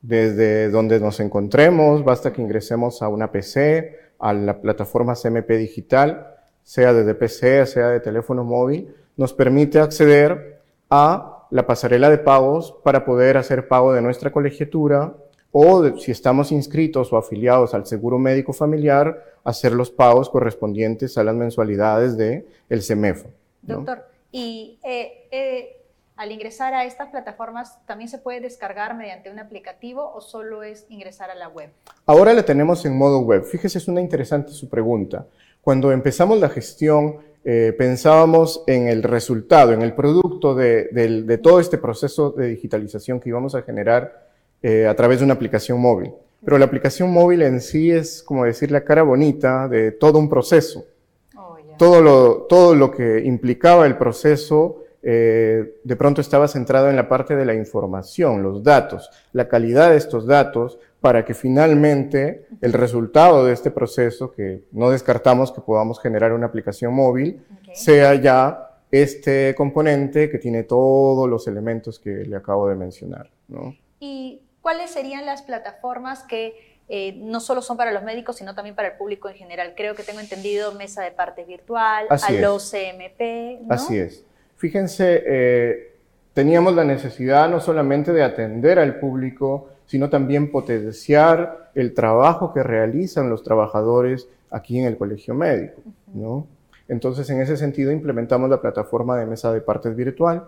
desde 0.00 0.70
donde 0.70 1.00
nos 1.00 1.18
encontremos, 1.18 2.04
basta 2.04 2.32
que 2.32 2.40
ingresemos 2.40 3.02
a 3.02 3.08
una 3.08 3.32
PC, 3.32 3.96
a 4.20 4.32
la 4.32 4.60
plataforma 4.60 5.14
CMP 5.14 5.50
Digital, 5.58 6.37
sea 6.68 6.92
desde 6.92 7.14
PC, 7.14 7.64
sea 7.64 7.88
de 7.88 7.98
teléfono 7.98 8.44
móvil, 8.44 8.94
nos 9.16 9.32
permite 9.32 9.78
acceder 9.78 10.60
a 10.90 11.46
la 11.50 11.66
pasarela 11.66 12.10
de 12.10 12.18
pagos 12.18 12.76
para 12.84 13.06
poder 13.06 13.38
hacer 13.38 13.68
pago 13.68 13.94
de 13.94 14.02
nuestra 14.02 14.30
colegiatura, 14.32 15.14
o 15.50 15.96
si 15.96 16.10
estamos 16.10 16.52
inscritos 16.52 17.10
o 17.10 17.16
afiliados 17.16 17.72
al 17.72 17.86
seguro 17.86 18.18
médico 18.18 18.52
familiar, 18.52 19.18
hacer 19.44 19.72
los 19.72 19.90
pagos 19.90 20.28
correspondientes 20.28 21.16
a 21.16 21.24
las 21.24 21.34
mensualidades 21.34 22.18
del 22.18 22.44
el 22.68 22.82
CEMEFO. 22.82 23.30
Doctor, 23.62 24.04
y 24.30 24.78
eh, 24.84 25.26
eh, 25.30 25.86
al 26.16 26.32
ingresar 26.32 26.74
a 26.74 26.84
estas 26.84 27.08
plataformas, 27.08 27.78
¿también 27.86 28.10
se 28.10 28.18
puede 28.18 28.40
descargar 28.40 28.94
mediante 28.94 29.30
un 29.30 29.38
aplicativo 29.38 30.12
o 30.12 30.20
solo 30.20 30.62
es 30.62 30.84
ingresar 30.90 31.30
a 31.30 31.34
la 31.34 31.48
web? 31.48 31.70
Ahora 32.04 32.34
la 32.34 32.42
tenemos 32.42 32.84
en 32.84 32.94
modo 32.94 33.20
web. 33.20 33.42
Fíjese, 33.44 33.78
es 33.78 33.88
una 33.88 34.02
interesante 34.02 34.52
su 34.52 34.68
pregunta. 34.68 35.24
Cuando 35.68 35.92
empezamos 35.92 36.40
la 36.40 36.48
gestión, 36.48 37.18
eh, 37.44 37.74
pensábamos 37.76 38.64
en 38.66 38.88
el 38.88 39.02
resultado, 39.02 39.74
en 39.74 39.82
el 39.82 39.92
producto 39.92 40.54
de, 40.54 40.84
de 40.86 41.36
todo 41.36 41.60
este 41.60 41.76
proceso 41.76 42.30
de 42.30 42.46
digitalización 42.46 43.20
que 43.20 43.28
íbamos 43.28 43.54
a 43.54 43.60
generar 43.60 44.30
eh, 44.62 44.86
a 44.86 44.96
través 44.96 45.18
de 45.18 45.26
una 45.26 45.34
aplicación 45.34 45.78
móvil. 45.78 46.14
Pero 46.42 46.56
la 46.56 46.64
aplicación 46.64 47.12
móvil 47.12 47.42
en 47.42 47.60
sí 47.60 47.90
es, 47.90 48.22
como 48.22 48.46
decir, 48.46 48.70
la 48.70 48.82
cara 48.82 49.02
bonita 49.02 49.68
de 49.68 49.92
todo 49.92 50.18
un 50.18 50.30
proceso. 50.30 50.86
Oh, 51.36 51.58
todo, 51.76 52.00
lo, 52.00 52.46
todo 52.48 52.74
lo 52.74 52.90
que 52.90 53.20
implicaba 53.26 53.86
el 53.86 53.98
proceso 53.98 54.84
eh, 55.10 55.80
de 55.84 55.96
pronto 55.96 56.20
estaba 56.20 56.48
centrado 56.48 56.90
en 56.90 56.96
la 56.96 57.08
parte 57.08 57.34
de 57.34 57.46
la 57.46 57.54
información, 57.54 58.42
los 58.42 58.62
datos, 58.62 59.08
la 59.32 59.48
calidad 59.48 59.88
de 59.88 59.96
estos 59.96 60.26
datos, 60.26 60.78
para 61.00 61.24
que 61.24 61.32
finalmente 61.32 62.46
el 62.60 62.74
resultado 62.74 63.46
de 63.46 63.54
este 63.54 63.70
proceso, 63.70 64.30
que 64.30 64.64
no 64.70 64.90
descartamos 64.90 65.50
que 65.50 65.62
podamos 65.62 65.98
generar 65.98 66.34
una 66.34 66.48
aplicación 66.48 66.92
móvil, 66.92 67.42
sea 67.72 68.16
ya 68.16 68.82
este 68.90 69.54
componente 69.54 70.28
que 70.28 70.36
tiene 70.36 70.64
todos 70.64 71.26
los 71.26 71.48
elementos 71.48 71.98
que 71.98 72.10
le 72.10 72.36
acabo 72.36 72.68
de 72.68 72.74
mencionar. 72.74 73.30
¿no? 73.48 73.74
Y 74.00 74.42
¿cuáles 74.60 74.90
serían 74.90 75.24
las 75.24 75.40
plataformas 75.40 76.22
que 76.24 76.82
eh, 76.90 77.14
no 77.16 77.40
solo 77.40 77.62
son 77.62 77.78
para 77.78 77.92
los 77.92 78.02
médicos, 78.02 78.36
sino 78.36 78.54
también 78.54 78.76
para 78.76 78.88
el 78.88 78.98
público 78.98 79.30
en 79.30 79.36
general? 79.36 79.72
Creo 79.74 79.94
que 79.94 80.02
tengo 80.02 80.20
entendido 80.20 80.72
mesa 80.72 81.02
de 81.02 81.12
partes 81.12 81.46
virtual, 81.46 82.08
Así 82.10 82.34
CMP. 82.34 83.62
¿no? 83.62 83.74
Así 83.74 83.96
es. 83.96 84.26
Fíjense, 84.58 85.22
eh, 85.24 85.92
teníamos 86.34 86.74
la 86.74 86.84
necesidad 86.84 87.48
no 87.48 87.60
solamente 87.60 88.12
de 88.12 88.24
atender 88.24 88.80
al 88.80 88.98
público, 88.98 89.68
sino 89.86 90.10
también 90.10 90.50
potenciar 90.50 91.70
el 91.76 91.94
trabajo 91.94 92.52
que 92.52 92.64
realizan 92.64 93.30
los 93.30 93.44
trabajadores 93.44 94.28
aquí 94.50 94.78
en 94.80 94.86
el 94.86 94.96
colegio 94.96 95.32
médico. 95.32 95.80
¿no? 96.12 96.46
Entonces, 96.88 97.30
en 97.30 97.40
ese 97.40 97.56
sentido, 97.56 97.92
implementamos 97.92 98.50
la 98.50 98.60
plataforma 98.60 99.16
de 99.16 99.26
mesa 99.26 99.52
de 99.52 99.60
partes 99.60 99.94
virtual, 99.94 100.44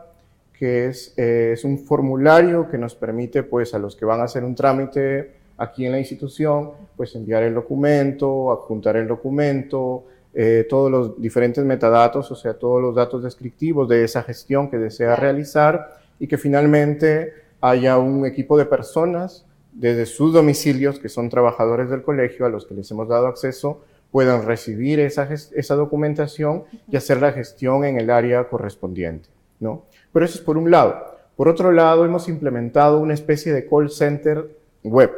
que 0.59 0.89
es, 0.89 1.15
eh, 1.17 1.53
es 1.53 1.63
un 1.65 1.79
formulario 1.79 2.69
que 2.69 2.79
nos 2.79 2.97
permite, 2.97 3.45
pues, 3.45 3.75
a 3.75 3.79
los 3.79 3.95
que 3.95 4.05
van 4.05 4.21
a 4.21 4.25
hacer 4.25 4.43
un 4.43 4.57
trámite 4.57 5.31
aquí 5.57 5.87
en 5.87 5.93
la 5.93 5.99
institución, 5.99 6.73
pues 6.97 7.15
enviar 7.15 7.45
el 7.45 7.55
documento, 7.55 8.51
adjuntar 8.51 8.97
el 8.97 9.07
documento, 9.07 10.05
eh, 10.33 10.67
todos 10.69 10.91
los 10.91 11.21
diferentes 11.21 11.65
metadatos, 11.65 12.31
o 12.31 12.37
sea, 12.37 12.55
todos 12.55 12.81
los 12.81 12.95
datos 12.95 13.23
descriptivos 13.23 13.89
de 13.89 14.05
esa 14.05 14.23
gestión 14.23 14.71
que 14.71 14.79
desea 14.79 15.17
realizar 15.17 15.99
y 16.21 16.29
que 16.29 16.39
finalmente 16.39 17.35
haya 17.61 17.99
un 17.99 18.25
equipo 18.25 18.57
de 18.57 18.65
personas 18.65 19.45
desde 19.73 20.07
sus 20.07 20.33
domicilios, 20.33 20.99
que 20.99 21.09
son 21.09 21.29
trabajadores 21.29 21.91
del 21.91 22.03
colegio 22.03 22.47
a 22.47 22.49
los 22.49 22.67
que 22.67 22.75
les 22.75 22.91
hemos 22.91 23.09
dado 23.09 23.27
acceso, 23.27 23.83
puedan 24.11 24.45
recibir 24.45 25.01
esa, 25.01 25.29
esa 25.33 25.75
documentación 25.75 26.65
y 26.89 26.97
hacer 26.97 27.21
la 27.21 27.33
gestión 27.33 27.85
en 27.85 27.99
el 27.99 28.11
área 28.11 28.49
correspondiente, 28.49 29.29
¿no? 29.61 29.85
Pero 30.13 30.25
eso 30.25 30.39
es 30.39 30.45
por 30.45 30.57
un 30.57 30.71
lado. 30.71 31.19
Por 31.37 31.49
otro 31.49 31.73
lado, 31.73 32.05
hemos 32.05 32.29
implementado 32.29 32.99
una 32.99 33.15
especie 33.15 33.53
de 33.53 33.67
call 33.67 33.91
center 33.91 34.49
web, 34.83 35.11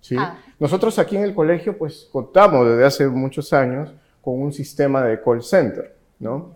¿sí? 0.00 0.16
Ah. 0.18 0.38
Nosotros 0.58 0.98
aquí 0.98 1.16
en 1.16 1.22
el 1.22 1.34
colegio, 1.34 1.76
pues, 1.78 2.08
contamos 2.10 2.66
desde 2.66 2.84
hace 2.84 3.06
muchos 3.06 3.52
años 3.52 3.92
con 4.28 4.42
un 4.42 4.52
sistema 4.52 5.02
de 5.02 5.22
call 5.22 5.42
center, 5.42 5.96
¿no? 6.18 6.52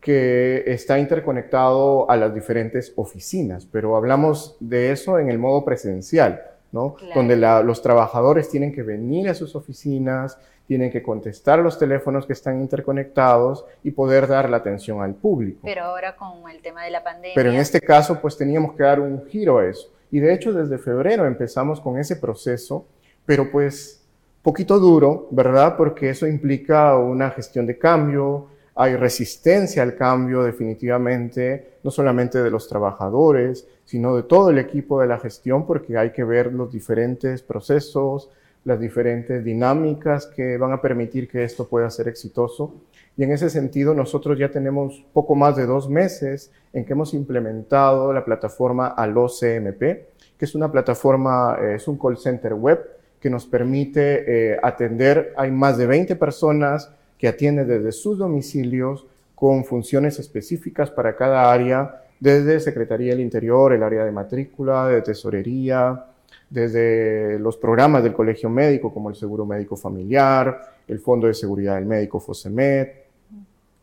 que 0.00 0.64
está 0.66 0.98
interconectado 0.98 2.10
a 2.10 2.16
las 2.16 2.32
diferentes 2.32 2.94
oficinas, 2.96 3.66
pero 3.66 3.94
hablamos 3.94 4.56
de 4.58 4.90
eso 4.90 5.18
en 5.18 5.28
el 5.28 5.38
modo 5.38 5.62
presencial, 5.62 6.42
¿no? 6.72 6.96
Donde 7.14 7.36
los 7.36 7.82
trabajadores 7.82 8.48
tienen 8.48 8.72
que 8.72 8.82
venir 8.82 9.28
a 9.28 9.34
sus 9.34 9.54
oficinas, 9.54 10.38
tienen 10.66 10.90
que 10.90 11.02
contestar 11.02 11.58
los 11.58 11.78
teléfonos 11.78 12.24
que 12.24 12.32
están 12.32 12.58
interconectados 12.58 13.66
y 13.84 13.90
poder 13.90 14.26
dar 14.26 14.48
la 14.48 14.56
atención 14.56 15.02
al 15.02 15.12
público. 15.12 15.60
Pero 15.64 15.82
ahora 15.82 16.16
con 16.16 16.48
el 16.50 16.62
tema 16.62 16.84
de 16.84 16.90
la 16.92 17.04
pandemia. 17.04 17.34
Pero 17.34 17.50
en 17.50 17.56
este 17.56 17.82
caso, 17.82 18.18
pues 18.22 18.38
teníamos 18.38 18.72
que 18.76 18.82
dar 18.82 18.98
un 18.98 19.26
giro 19.26 19.58
a 19.58 19.66
eso. 19.66 19.92
Y 20.10 20.20
de 20.20 20.32
hecho, 20.32 20.54
desde 20.54 20.78
febrero 20.78 21.26
empezamos 21.26 21.78
con 21.78 21.98
ese 21.98 22.16
proceso, 22.16 22.86
pero 23.26 23.50
pues 23.50 23.99
poquito 24.42 24.78
duro, 24.78 25.28
¿verdad? 25.30 25.76
Porque 25.76 26.10
eso 26.10 26.26
implica 26.26 26.96
una 26.96 27.30
gestión 27.30 27.66
de 27.66 27.78
cambio, 27.78 28.46
hay 28.74 28.96
resistencia 28.96 29.82
al 29.82 29.94
cambio 29.94 30.42
definitivamente, 30.42 31.78
no 31.82 31.90
solamente 31.90 32.42
de 32.42 32.50
los 32.50 32.68
trabajadores, 32.68 33.66
sino 33.84 34.16
de 34.16 34.22
todo 34.22 34.50
el 34.50 34.58
equipo 34.58 35.00
de 35.00 35.06
la 35.06 35.18
gestión, 35.18 35.66
porque 35.66 35.98
hay 35.98 36.12
que 36.12 36.24
ver 36.24 36.52
los 36.52 36.72
diferentes 36.72 37.42
procesos, 37.42 38.30
las 38.64 38.80
diferentes 38.80 39.44
dinámicas 39.44 40.26
que 40.26 40.56
van 40.56 40.72
a 40.72 40.80
permitir 40.80 41.28
que 41.28 41.44
esto 41.44 41.68
pueda 41.68 41.90
ser 41.90 42.08
exitoso. 42.08 42.74
Y 43.16 43.24
en 43.24 43.32
ese 43.32 43.50
sentido, 43.50 43.94
nosotros 43.94 44.38
ya 44.38 44.50
tenemos 44.50 45.04
poco 45.12 45.34
más 45.34 45.56
de 45.56 45.66
dos 45.66 45.90
meses 45.90 46.50
en 46.72 46.84
que 46.84 46.92
hemos 46.92 47.12
implementado 47.12 48.12
la 48.12 48.24
plataforma 48.24 48.88
ALOCMP, 48.88 49.80
que 49.80 50.44
es 50.44 50.54
una 50.54 50.70
plataforma, 50.70 51.58
eh, 51.60 51.74
es 51.74 51.88
un 51.88 51.98
call 51.98 52.16
center 52.16 52.54
web 52.54 52.99
que 53.20 53.30
nos 53.30 53.46
permite 53.46 54.52
eh, 54.52 54.58
atender, 54.62 55.34
hay 55.36 55.50
más 55.50 55.76
de 55.76 55.86
20 55.86 56.16
personas 56.16 56.90
que 57.18 57.28
atiende 57.28 57.64
desde 57.64 57.92
sus 57.92 58.18
domicilios 58.18 59.06
con 59.34 59.64
funciones 59.64 60.18
específicas 60.18 60.90
para 60.90 61.16
cada 61.16 61.52
área, 61.52 62.02
desde 62.18 62.60
Secretaría 62.60 63.12
del 63.12 63.20
Interior, 63.20 63.72
el 63.72 63.82
área 63.82 64.04
de 64.04 64.12
matrícula, 64.12 64.88
de 64.88 65.02
tesorería, 65.02 66.04
desde 66.48 67.38
los 67.38 67.56
programas 67.56 68.02
del 68.02 68.12
Colegio 68.12 68.50
Médico 68.50 68.92
como 68.92 69.08
el 69.08 69.16
Seguro 69.16 69.46
Médico 69.46 69.76
Familiar, 69.76 70.60
el 70.88 70.98
Fondo 70.98 71.26
de 71.26 71.34
Seguridad 71.34 71.76
del 71.76 71.86
Médico 71.86 72.20
FOSEMED, 72.20 72.88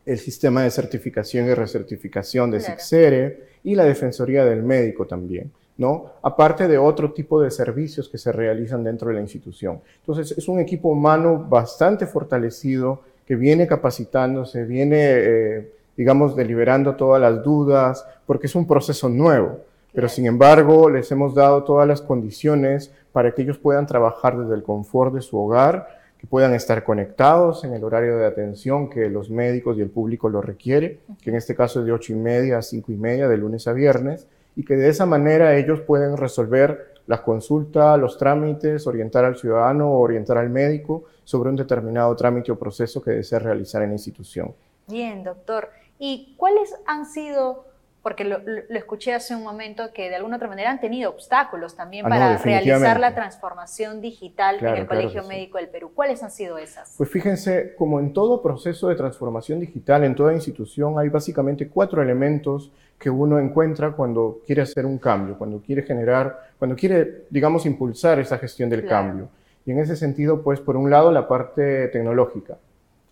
el 0.04 0.18
sistema 0.18 0.62
de 0.62 0.70
certificación 0.70 1.46
y 1.48 1.54
recertificación 1.54 2.50
de 2.50 2.60
SIXERE 2.60 3.48
y 3.64 3.74
la 3.74 3.84
Defensoría 3.84 4.44
del 4.44 4.62
Médico 4.62 5.06
también. 5.06 5.50
¿No? 5.78 6.06
Aparte 6.22 6.68
de 6.68 6.76
otro 6.76 7.12
tipo 7.12 7.40
de 7.40 7.50
servicios 7.50 8.08
que 8.08 8.18
se 8.18 8.32
realizan 8.32 8.84
dentro 8.84 9.08
de 9.08 9.14
la 9.14 9.20
institución. 9.20 9.80
Entonces, 10.00 10.36
es 10.36 10.48
un 10.48 10.58
equipo 10.58 10.88
humano 10.88 11.46
bastante 11.48 12.06
fortalecido 12.06 13.00
que 13.24 13.36
viene 13.36 13.66
capacitándose, 13.66 14.64
viene, 14.64 14.96
eh, 15.00 15.72
digamos, 15.96 16.34
deliberando 16.34 16.96
todas 16.96 17.20
las 17.20 17.42
dudas, 17.42 18.04
porque 18.26 18.46
es 18.46 18.54
un 18.54 18.66
proceso 18.66 19.08
nuevo. 19.08 19.60
Pero 19.92 20.08
sin 20.08 20.26
embargo, 20.26 20.90
les 20.90 21.10
hemos 21.12 21.34
dado 21.34 21.62
todas 21.62 21.86
las 21.86 22.02
condiciones 22.02 22.92
para 23.12 23.32
que 23.32 23.42
ellos 23.42 23.58
puedan 23.58 23.86
trabajar 23.86 24.36
desde 24.36 24.54
el 24.54 24.62
confort 24.62 25.14
de 25.14 25.22
su 25.22 25.38
hogar, 25.38 25.88
que 26.18 26.26
puedan 26.26 26.54
estar 26.54 26.82
conectados 26.82 27.62
en 27.62 27.72
el 27.72 27.84
horario 27.84 28.16
de 28.18 28.26
atención 28.26 28.90
que 28.90 29.08
los 29.08 29.30
médicos 29.30 29.78
y 29.78 29.82
el 29.82 29.90
público 29.90 30.28
lo 30.28 30.40
requiere, 30.40 30.98
que 31.22 31.30
en 31.30 31.36
este 31.36 31.54
caso 31.54 31.80
es 31.80 31.86
de 31.86 31.92
ocho 31.92 32.12
y 32.12 32.16
media 32.16 32.58
a 32.58 32.62
cinco 32.62 32.90
y 32.90 32.96
media, 32.96 33.28
de 33.28 33.36
lunes 33.36 33.68
a 33.68 33.72
viernes, 33.72 34.26
y 34.58 34.64
que 34.64 34.74
de 34.74 34.88
esa 34.88 35.06
manera 35.06 35.56
ellos 35.56 35.82
pueden 35.82 36.16
resolver 36.16 36.94
la 37.06 37.22
consulta, 37.22 37.96
los 37.96 38.18
trámites, 38.18 38.88
orientar 38.88 39.24
al 39.24 39.36
ciudadano 39.36 39.88
o 39.88 40.00
orientar 40.00 40.36
al 40.36 40.50
médico 40.50 41.04
sobre 41.22 41.48
un 41.48 41.54
determinado 41.54 42.16
trámite 42.16 42.50
o 42.50 42.58
proceso 42.58 43.00
que 43.00 43.12
desea 43.12 43.38
realizar 43.38 43.82
en 43.82 43.90
la 43.90 43.94
institución. 43.94 44.52
Bien, 44.88 45.22
doctor. 45.22 45.68
¿Y 46.00 46.34
cuáles 46.36 46.74
han 46.86 47.06
sido, 47.06 47.66
porque 48.02 48.24
lo, 48.24 48.38
escuché 48.70 49.12
hace 49.12 49.34
un 49.34 49.42
momento, 49.42 49.92
que 49.92 50.08
de 50.08 50.16
alguna 50.16 50.36
otra 50.36 50.48
manera 50.48 50.70
han 50.70 50.80
tenido 50.80 51.10
obstáculos 51.10 51.74
también 51.74 52.06
ah, 52.06 52.08
para 52.08 52.38
realizar 52.38 53.00
la 53.00 53.14
transformación 53.14 54.00
digital 54.00 54.58
en 54.60 54.76
el 54.76 54.86
Colegio 54.86 55.24
Médico 55.24 55.58
del 55.58 55.68
Perú? 55.68 55.90
¿Cuáles 55.94 56.22
han 56.22 56.30
sido 56.30 56.58
esas? 56.58 56.94
Pues 56.96 57.10
fíjense, 57.10 57.74
como 57.76 58.00
en 58.00 58.12
todo 58.12 58.40
proceso 58.40 58.88
de 58.88 58.94
transformación 58.94 59.60
digital, 59.60 60.04
en 60.04 60.14
toda 60.14 60.32
institución, 60.32 60.98
hay 60.98 61.08
básicamente 61.08 61.68
cuatro 61.68 62.02
elementos 62.02 62.70
que 62.98 63.10
uno 63.10 63.38
encuentra 63.38 63.92
cuando 63.92 64.40
quiere 64.44 64.62
hacer 64.62 64.84
un 64.84 64.98
cambio, 64.98 65.38
cuando 65.38 65.60
quiere 65.60 65.82
generar, 65.82 66.50
cuando 66.58 66.76
quiere, 66.76 67.26
digamos, 67.30 67.64
impulsar 67.66 68.18
esa 68.18 68.38
gestión 68.38 68.68
del 68.68 68.86
cambio. 68.86 69.28
Y 69.64 69.70
en 69.70 69.78
ese 69.78 69.96
sentido, 69.96 70.42
pues, 70.42 70.60
por 70.60 70.76
un 70.76 70.90
lado, 70.90 71.12
la 71.12 71.28
parte 71.28 71.88
tecnológica, 71.88 72.58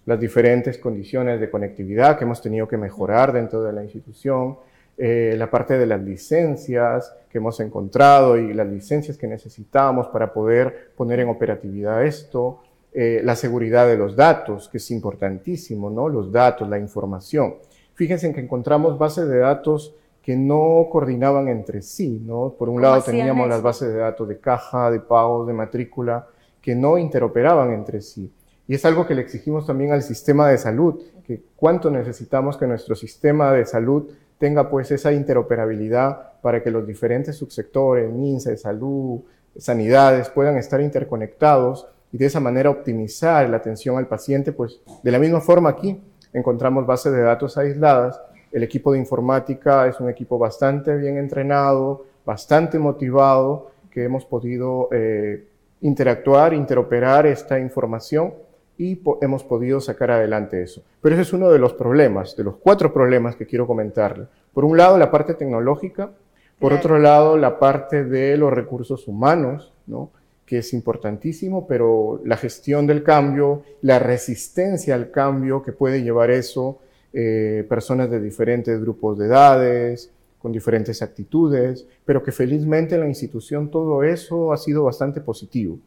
las 0.06 0.18
diferentes 0.18 0.78
condiciones 0.78 1.40
de 1.40 1.50
conectividad 1.50 2.16
que 2.16 2.24
hemos 2.24 2.40
tenido 2.40 2.66
que 2.66 2.76
mejorar 2.76 3.32
dentro 3.32 3.62
de 3.62 3.72
la 3.72 3.84
institución, 3.84 4.56
eh, 4.98 5.34
la 5.36 5.50
parte 5.50 5.76
de 5.76 5.86
las 5.86 6.00
licencias 6.02 7.14
que 7.28 7.38
hemos 7.38 7.60
encontrado 7.60 8.38
y 8.38 8.54
las 8.54 8.66
licencias 8.66 9.18
que 9.18 9.26
necesitamos 9.26 10.08
para 10.08 10.32
poder 10.32 10.92
poner 10.96 11.20
en 11.20 11.28
operatividad 11.28 12.04
esto, 12.04 12.60
eh, 12.92 13.20
la 13.22 13.36
seguridad 13.36 13.86
de 13.86 13.98
los 13.98 14.16
datos, 14.16 14.70
que 14.70 14.78
es 14.78 14.90
importantísimo, 14.90 15.90
¿no? 15.90 16.08
Los 16.08 16.32
datos, 16.32 16.66
la 16.66 16.78
información. 16.78 17.56
Fíjense 17.92 18.32
que 18.32 18.40
encontramos 18.40 18.98
bases 18.98 19.28
de 19.28 19.38
datos 19.38 19.94
que 20.22 20.34
no 20.34 20.88
coordinaban 20.90 21.48
entre 21.48 21.82
sí, 21.82 22.22
¿no? 22.24 22.54
Por 22.58 22.68
un 22.68 22.80
lado 22.80 23.02
teníamos 23.02 23.48
las 23.48 23.60
bases 23.62 23.92
de 23.92 23.98
datos 23.98 24.26
de 24.26 24.38
caja, 24.38 24.90
de 24.90 25.00
pagos, 25.00 25.46
de 25.46 25.52
matrícula, 25.52 26.26
que 26.60 26.74
no 26.74 26.96
interoperaban 26.96 27.72
entre 27.72 28.00
sí. 28.00 28.32
Y 28.66 28.74
es 28.74 28.84
algo 28.84 29.06
que 29.06 29.14
le 29.14 29.22
exigimos 29.22 29.66
también 29.66 29.92
al 29.92 30.02
sistema 30.02 30.48
de 30.48 30.58
salud, 30.58 31.00
que 31.24 31.42
cuánto 31.54 31.90
necesitamos 31.90 32.56
que 32.56 32.66
nuestro 32.66 32.96
sistema 32.96 33.52
de 33.52 33.66
salud 33.66 34.10
tenga 34.38 34.68
pues 34.68 34.90
esa 34.90 35.12
interoperabilidad 35.12 36.40
para 36.40 36.62
que 36.62 36.70
los 36.70 36.86
diferentes 36.86 37.36
subsectores, 37.36 38.10
MINSA, 38.12 38.56
salud, 38.56 39.20
sanidades, 39.56 40.28
puedan 40.28 40.56
estar 40.56 40.80
interconectados 40.80 41.86
y 42.12 42.18
de 42.18 42.26
esa 42.26 42.40
manera 42.40 42.70
optimizar 42.70 43.48
la 43.48 43.56
atención 43.56 43.96
al 43.96 44.06
paciente, 44.06 44.52
pues 44.52 44.80
de 45.02 45.10
la 45.10 45.18
misma 45.18 45.40
forma 45.40 45.70
aquí 45.70 46.00
encontramos 46.32 46.86
bases 46.86 47.12
de 47.12 47.22
datos 47.22 47.56
aisladas. 47.56 48.20
El 48.52 48.62
equipo 48.62 48.92
de 48.92 48.98
informática 48.98 49.86
es 49.86 49.98
un 50.00 50.08
equipo 50.08 50.38
bastante 50.38 50.96
bien 50.96 51.16
entrenado, 51.16 52.04
bastante 52.24 52.78
motivado, 52.78 53.70
que 53.90 54.04
hemos 54.04 54.24
podido 54.26 54.88
eh, 54.92 55.46
interactuar, 55.80 56.52
interoperar 56.52 57.26
esta 57.26 57.58
información 57.58 58.34
y 58.78 59.00
hemos 59.20 59.44
podido 59.44 59.80
sacar 59.80 60.10
adelante 60.10 60.62
eso. 60.62 60.82
Pero 61.00 61.14
ese 61.14 61.22
es 61.22 61.32
uno 61.32 61.50
de 61.50 61.58
los 61.58 61.72
problemas, 61.72 62.36
de 62.36 62.44
los 62.44 62.56
cuatro 62.56 62.92
problemas 62.92 63.36
que 63.36 63.46
quiero 63.46 63.66
comentarle. 63.66 64.26
Por 64.52 64.64
un 64.64 64.76
lado, 64.76 64.98
la 64.98 65.10
parte 65.10 65.34
tecnológica, 65.34 66.10
por 66.58 66.72
otro 66.72 66.98
lado, 66.98 67.36
la 67.36 67.58
parte 67.58 68.04
de 68.04 68.36
los 68.36 68.52
recursos 68.52 69.08
humanos, 69.08 69.72
¿no? 69.86 70.10
que 70.46 70.58
es 70.58 70.72
importantísimo, 70.72 71.66
pero 71.66 72.20
la 72.24 72.36
gestión 72.36 72.86
del 72.86 73.02
cambio, 73.02 73.62
la 73.82 73.98
resistencia 73.98 74.94
al 74.94 75.10
cambio 75.10 75.62
que 75.62 75.72
puede 75.72 76.02
llevar 76.02 76.30
eso, 76.30 76.78
eh, 77.12 77.66
personas 77.68 78.10
de 78.10 78.20
diferentes 78.20 78.80
grupos 78.80 79.18
de 79.18 79.26
edades, 79.26 80.12
con 80.38 80.52
diferentes 80.52 81.02
actitudes, 81.02 81.86
pero 82.04 82.22
que 82.22 82.30
felizmente 82.30 82.94
en 82.94 83.00
la 83.00 83.08
institución 83.08 83.70
todo 83.70 84.04
eso 84.04 84.52
ha 84.52 84.56
sido 84.56 84.84
bastante 84.84 85.20
positivo, 85.20 85.78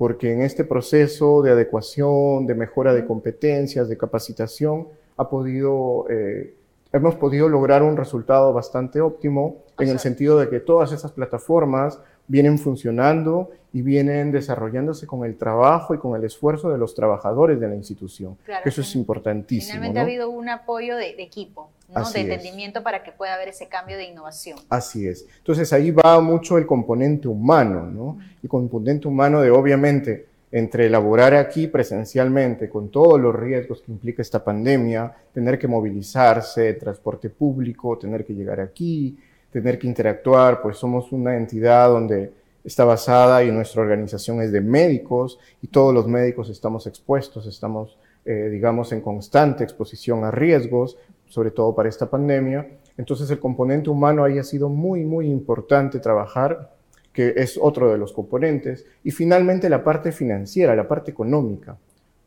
porque 0.00 0.32
en 0.32 0.40
este 0.40 0.64
proceso 0.64 1.42
de 1.42 1.50
adecuación, 1.50 2.46
de 2.46 2.54
mejora 2.54 2.94
de 2.94 3.04
competencias, 3.04 3.86
de 3.86 3.98
capacitación, 3.98 4.88
ha 5.18 5.28
podido, 5.28 6.06
eh, 6.08 6.54
hemos 6.90 7.16
podido 7.16 7.50
lograr 7.50 7.82
un 7.82 7.98
resultado 7.98 8.50
bastante 8.54 9.02
óptimo 9.02 9.58
en 9.78 9.90
el 9.90 9.98
sentido 9.98 10.38
de 10.38 10.48
que 10.48 10.58
todas 10.58 10.92
esas 10.92 11.12
plataformas 11.12 11.98
vienen 12.28 12.58
funcionando 12.58 13.50
y 13.74 13.82
vienen 13.82 14.32
desarrollándose 14.32 15.06
con 15.06 15.26
el 15.26 15.36
trabajo 15.36 15.92
y 15.92 15.98
con 15.98 16.16
el 16.16 16.24
esfuerzo 16.24 16.70
de 16.70 16.78
los 16.78 16.94
trabajadores 16.94 17.60
de 17.60 17.68
la 17.68 17.74
institución. 17.74 18.38
eso 18.64 18.80
es 18.80 18.96
importantísimo. 18.96 19.72
Finalmente 19.72 19.98
ha 19.98 20.02
habido 20.04 20.30
un 20.30 20.48
apoyo 20.48 20.96
de, 20.96 21.10
equipo. 21.22 21.68
¿No? 21.94 22.10
de 22.10 22.20
entendimiento 22.20 22.82
para 22.82 23.02
que 23.02 23.12
pueda 23.12 23.34
haber 23.34 23.48
ese 23.48 23.68
cambio 23.68 23.96
de 23.96 24.04
innovación. 24.04 24.58
Así 24.68 25.06
es. 25.06 25.26
Entonces 25.38 25.72
ahí 25.72 25.90
va 25.90 26.20
mucho 26.20 26.58
el 26.58 26.66
componente 26.66 27.28
humano, 27.28 27.86
¿no? 27.86 28.18
El 28.42 28.48
componente 28.48 29.08
humano 29.08 29.40
de 29.40 29.50
obviamente 29.50 30.26
entre 30.52 30.86
elaborar 30.86 31.34
aquí 31.34 31.68
presencialmente 31.68 32.68
con 32.68 32.88
todos 32.88 33.20
los 33.20 33.34
riesgos 33.34 33.82
que 33.82 33.92
implica 33.92 34.22
esta 34.22 34.42
pandemia, 34.42 35.12
tener 35.32 35.58
que 35.58 35.68
movilizarse, 35.68 36.74
transporte 36.74 37.30
público, 37.30 37.96
tener 37.98 38.24
que 38.24 38.34
llegar 38.34 38.60
aquí, 38.60 39.16
tener 39.52 39.78
que 39.78 39.86
interactuar, 39.86 40.60
pues 40.60 40.76
somos 40.76 41.12
una 41.12 41.36
entidad 41.36 41.88
donde 41.88 42.32
está 42.64 42.84
basada 42.84 43.44
y 43.44 43.50
nuestra 43.50 43.82
organización 43.82 44.42
es 44.42 44.52
de 44.52 44.60
médicos 44.60 45.38
y 45.62 45.68
todos 45.68 45.94
los 45.94 46.06
médicos 46.06 46.50
estamos 46.50 46.86
expuestos, 46.86 47.46
estamos, 47.46 47.96
eh, 48.24 48.48
digamos, 48.50 48.92
en 48.92 49.00
constante 49.00 49.64
exposición 49.64 50.24
a 50.24 50.30
riesgos, 50.30 50.96
sobre 51.30 51.52
todo 51.52 51.74
para 51.74 51.88
esta 51.88 52.10
pandemia. 52.10 52.68
Entonces 52.98 53.30
el 53.30 53.40
componente 53.40 53.88
humano 53.88 54.22
ahí 54.22 54.38
ha 54.38 54.44
sido 54.44 54.68
muy, 54.68 55.06
muy 55.06 55.30
importante 55.30 55.98
trabajar 55.98 56.74
que 57.12 57.34
es 57.36 57.58
otro 57.60 57.90
de 57.90 57.98
los 57.98 58.12
componentes, 58.12 58.86
y 59.02 59.10
finalmente 59.10 59.68
la 59.68 59.82
parte 59.82 60.12
financiera, 60.12 60.76
la 60.76 60.86
parte 60.86 61.10
económica, 61.10 61.76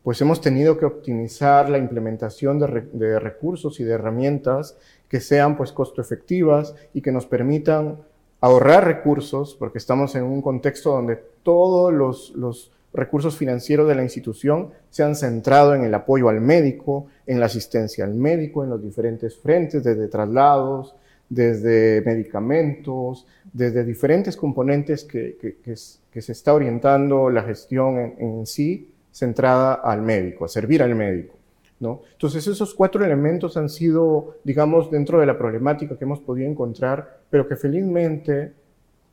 pues 0.02 0.20
hemos 0.20 0.40
tenido 0.40 0.76
que 0.76 0.84
optimizar 0.84 1.70
la 1.70 1.78
implementación 1.78 2.58
de, 2.58 3.18
recursos 3.18 3.80
y 3.80 3.84
de 3.84 3.92
herramientas 3.94 4.76
que 5.08 5.20
sean 5.20 5.56
pues 5.56 5.72
costo 5.72 6.02
efectivas 6.02 6.74
y 6.92 7.00
que 7.00 7.10
nos 7.10 7.24
permitan 7.24 7.96
ahorrar 8.42 8.84
recursos, 8.84 9.56
porque 9.58 9.78
estamos 9.78 10.14
en 10.16 10.24
un 10.24 10.42
contexto 10.42 10.90
donde 10.90 11.16
todos 11.42 11.90
los, 11.90 12.34
los 12.36 12.70
recursos 12.94 13.36
financieros 13.36 13.88
de 13.88 13.96
la 13.96 14.04
institución 14.04 14.70
se 14.88 15.02
han 15.02 15.16
centrado 15.16 15.74
en 15.74 15.84
el 15.84 15.92
apoyo 15.92 16.28
al 16.28 16.40
médico, 16.40 17.08
en 17.26 17.40
la 17.40 17.46
asistencia 17.46 18.04
al 18.04 18.14
médico, 18.14 18.62
en 18.62 18.70
los 18.70 18.82
diferentes 18.82 19.36
frentes, 19.36 19.82
desde 19.82 20.08
traslados, 20.08 20.94
desde 21.28 22.02
medicamentos, 22.02 23.26
desde 23.52 23.84
diferentes 23.84 24.36
componentes 24.36 25.04
que, 25.04 25.36
que, 25.36 26.22
se 26.22 26.32
está 26.32 26.54
orientando 26.54 27.28
la 27.30 27.42
gestión 27.42 28.14
en, 28.18 28.46
sí 28.46 28.92
centrada 29.10 29.74
al 29.74 30.02
médico, 30.02 30.44
a 30.44 30.48
servir 30.48 30.82
al 30.82 30.94
médico. 30.94 31.34
¿no? 31.80 32.02
Entonces 32.12 32.46
esos 32.46 32.74
cuatro 32.74 33.04
elementos 33.04 33.56
han 33.56 33.68
sido, 33.68 34.36
digamos, 34.44 34.90
dentro 34.90 35.18
de 35.18 35.26
la 35.26 35.36
problemática 35.36 35.98
que 35.98 36.04
hemos 36.04 36.20
podido 36.20 36.48
encontrar, 36.48 37.20
pero 37.30 37.48
que 37.48 37.56
felizmente, 37.56 38.52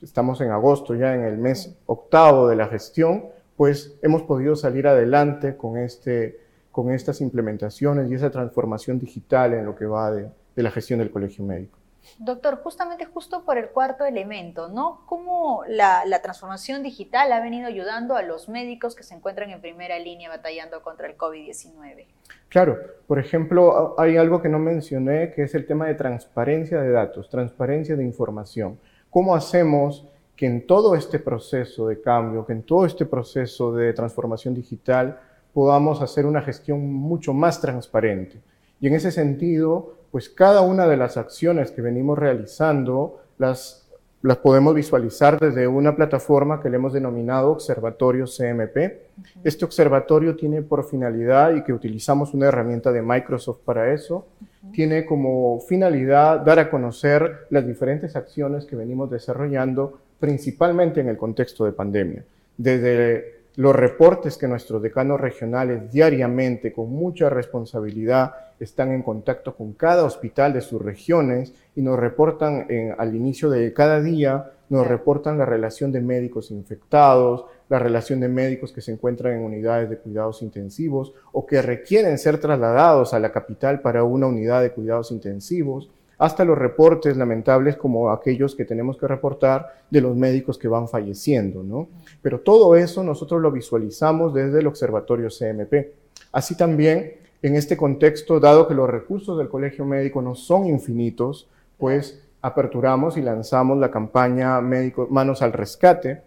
estamos 0.01 0.41
en 0.41 0.51
agosto, 0.51 0.95
ya 0.95 1.15
en 1.15 1.23
el 1.23 1.37
mes 1.37 1.75
octavo 1.87 2.47
de 2.47 2.55
la 2.55 2.67
gestión, 2.67 3.25
pues 3.61 3.95
hemos 4.01 4.23
podido 4.23 4.55
salir 4.55 4.87
adelante 4.87 5.55
con, 5.55 5.77
este, 5.77 6.39
con 6.71 6.89
estas 6.89 7.21
implementaciones 7.21 8.09
y 8.09 8.15
esa 8.15 8.31
transformación 8.31 8.97
digital 8.97 9.53
en 9.53 9.65
lo 9.65 9.75
que 9.75 9.85
va 9.85 10.11
de 10.11 10.31
la 10.55 10.71
gestión 10.71 10.97
del 10.97 11.11
colegio 11.11 11.45
médico. 11.45 11.77
Doctor, 12.17 12.55
justamente 12.63 13.05
justo 13.05 13.45
por 13.45 13.59
el 13.59 13.69
cuarto 13.69 14.03
elemento, 14.03 14.67
¿no? 14.67 15.03
¿Cómo 15.05 15.63
la, 15.67 16.03
transformación 16.23 16.81
digital 16.81 17.31
ha 17.31 17.39
venido 17.39 17.67
ayudando 17.67 18.15
a 18.15 18.23
los 18.23 18.49
médicos 18.49 18.95
que 18.95 19.03
se 19.03 19.13
encuentran 19.13 19.51
en 19.51 19.61
primera 19.61 19.99
línea 19.99 20.27
batallando 20.27 20.81
contra 20.81 21.05
el 21.05 21.15
COVID-19? 21.15 22.07
Claro, 22.49 22.79
por 23.05 23.19
ejemplo, 23.19 23.93
hay 23.99 24.17
algo 24.17 24.41
que 24.41 24.49
no 24.49 24.57
mencioné, 24.57 25.33
que 25.33 25.43
es 25.43 25.53
el 25.53 25.67
tema 25.67 25.85
de 25.85 25.93
transparencia 25.93 26.81
de 26.81 26.89
datos, 26.89 27.29
transparencia 27.29 27.95
de 27.95 28.05
información. 28.05 28.79
¿Cómo 29.11 29.35
hacemos 29.35 30.07
que 30.41 30.47
en 30.47 30.65
todo 30.65 30.95
este 30.95 31.19
proceso 31.19 31.87
de 31.87 32.01
cambio, 32.01 32.47
que 32.47 32.53
en 32.53 32.63
todo 32.63 32.87
este 32.87 33.05
proceso 33.05 33.75
de 33.75 33.93
transformación 33.93 34.55
digital, 34.55 35.19
podamos 35.53 36.01
hacer 36.01 36.25
una 36.25 36.41
gestión 36.41 36.91
mucho 36.91 37.31
más 37.31 37.61
transparente? 37.61 38.41
Y 38.79 38.87
en 38.87 38.95
ese 38.95 39.11
sentido, 39.11 39.93
pues 40.09 40.29
cada 40.29 40.61
una 40.61 40.87
de 40.87 40.97
las 40.97 41.15
acciones 41.15 41.69
que 41.69 41.83
venimos 41.83 42.17
realizando 42.17 43.21
las, 43.37 43.87
las 44.23 44.37
podemos 44.37 44.73
visualizar 44.73 45.39
desde 45.39 45.67
una 45.67 45.95
plataforma 45.95 46.59
que 46.59 46.71
le 46.71 46.77
hemos 46.77 46.93
denominado 46.93 47.51
Observatorio 47.51 48.25
CMP. 48.25 49.11
Este 49.43 49.63
observatorio 49.63 50.35
tiene 50.35 50.63
por 50.63 50.83
finalidad, 50.85 51.53
y 51.53 51.63
que 51.63 51.71
utilizamos 51.71 52.33
una 52.33 52.47
herramienta 52.47 52.91
de 52.91 53.03
Microsoft 53.03 53.59
para 53.63 53.93
eso, 53.93 54.25
tiene 54.73 55.05
como 55.05 55.59
finalidad 55.59 56.39
dar 56.39 56.57
a 56.57 56.71
conocer 56.71 57.45
las 57.51 57.67
diferentes 57.67 58.15
acciones 58.15 58.65
que 58.65 58.75
venimos 58.75 59.11
desarrollando, 59.11 59.99
principalmente 60.21 61.01
en 61.01 61.09
el 61.09 61.17
contexto 61.17 61.65
de 61.65 61.73
pandemia. 61.73 62.23
Desde 62.55 63.41
los 63.55 63.75
reportes 63.75 64.37
que 64.37 64.47
nuestros 64.47 64.81
decanos 64.81 65.19
regionales 65.19 65.91
diariamente, 65.91 66.71
con 66.71 66.91
mucha 66.91 67.27
responsabilidad, 67.29 68.33
están 68.59 68.91
en 68.91 69.01
contacto 69.01 69.55
con 69.55 69.73
cada 69.73 70.05
hospital 70.05 70.53
de 70.53 70.61
sus 70.61 70.79
regiones 70.79 71.53
y 71.75 71.81
nos 71.81 71.99
reportan 71.99 72.67
al 72.97 73.15
inicio 73.15 73.49
de 73.49 73.73
cada 73.73 73.99
día, 73.99 74.51
nos 74.69 74.87
reportan 74.87 75.39
la 75.39 75.45
relación 75.45 75.91
de 75.91 76.01
médicos 76.01 76.51
infectados, 76.51 77.45
la 77.67 77.79
relación 77.79 78.19
de 78.19 78.29
médicos 78.29 78.71
que 78.71 78.81
se 78.81 78.91
encuentran 78.91 79.33
en 79.33 79.41
unidades 79.41 79.89
de 79.89 79.97
cuidados 79.97 80.43
intensivos 80.43 81.13
o 81.31 81.47
que 81.47 81.63
requieren 81.63 82.19
ser 82.19 82.37
trasladados 82.37 83.15
a 83.15 83.19
la 83.19 83.31
capital 83.31 83.81
para 83.81 84.03
una 84.03 84.27
unidad 84.27 84.61
de 84.61 84.71
cuidados 84.71 85.11
intensivos 85.11 85.89
hasta 86.21 86.45
los 86.45 86.55
reportes 86.55 87.17
lamentables 87.17 87.77
como 87.77 88.11
aquellos 88.11 88.53
que 88.53 88.63
tenemos 88.63 88.95
que 88.95 89.07
reportar 89.07 89.81
de 89.89 90.01
los 90.01 90.15
médicos 90.15 90.59
que 90.59 90.67
van 90.67 90.87
falleciendo, 90.87 91.63
¿no? 91.63 91.89
Pero 92.21 92.41
todo 92.41 92.75
eso 92.75 93.03
nosotros 93.03 93.41
lo 93.41 93.51
visualizamos 93.51 94.31
desde 94.31 94.59
el 94.59 94.67
Observatorio 94.67 95.29
CMP. 95.29 95.95
Así 96.31 96.55
también, 96.55 97.15
en 97.41 97.55
este 97.55 97.75
contexto, 97.75 98.39
dado 98.39 98.67
que 98.67 98.75
los 98.75 98.87
recursos 98.87 99.35
del 99.35 99.49
Colegio 99.49 99.83
Médico 99.83 100.21
no 100.21 100.35
son 100.35 100.67
infinitos, 100.67 101.49
pues 101.79 102.21
aperturamos 102.43 103.17
y 103.17 103.23
lanzamos 103.23 103.79
la 103.79 103.89
campaña 103.89 104.61
Médicos 104.61 105.09
Manos 105.09 105.41
al 105.41 105.53
Rescate, 105.53 106.21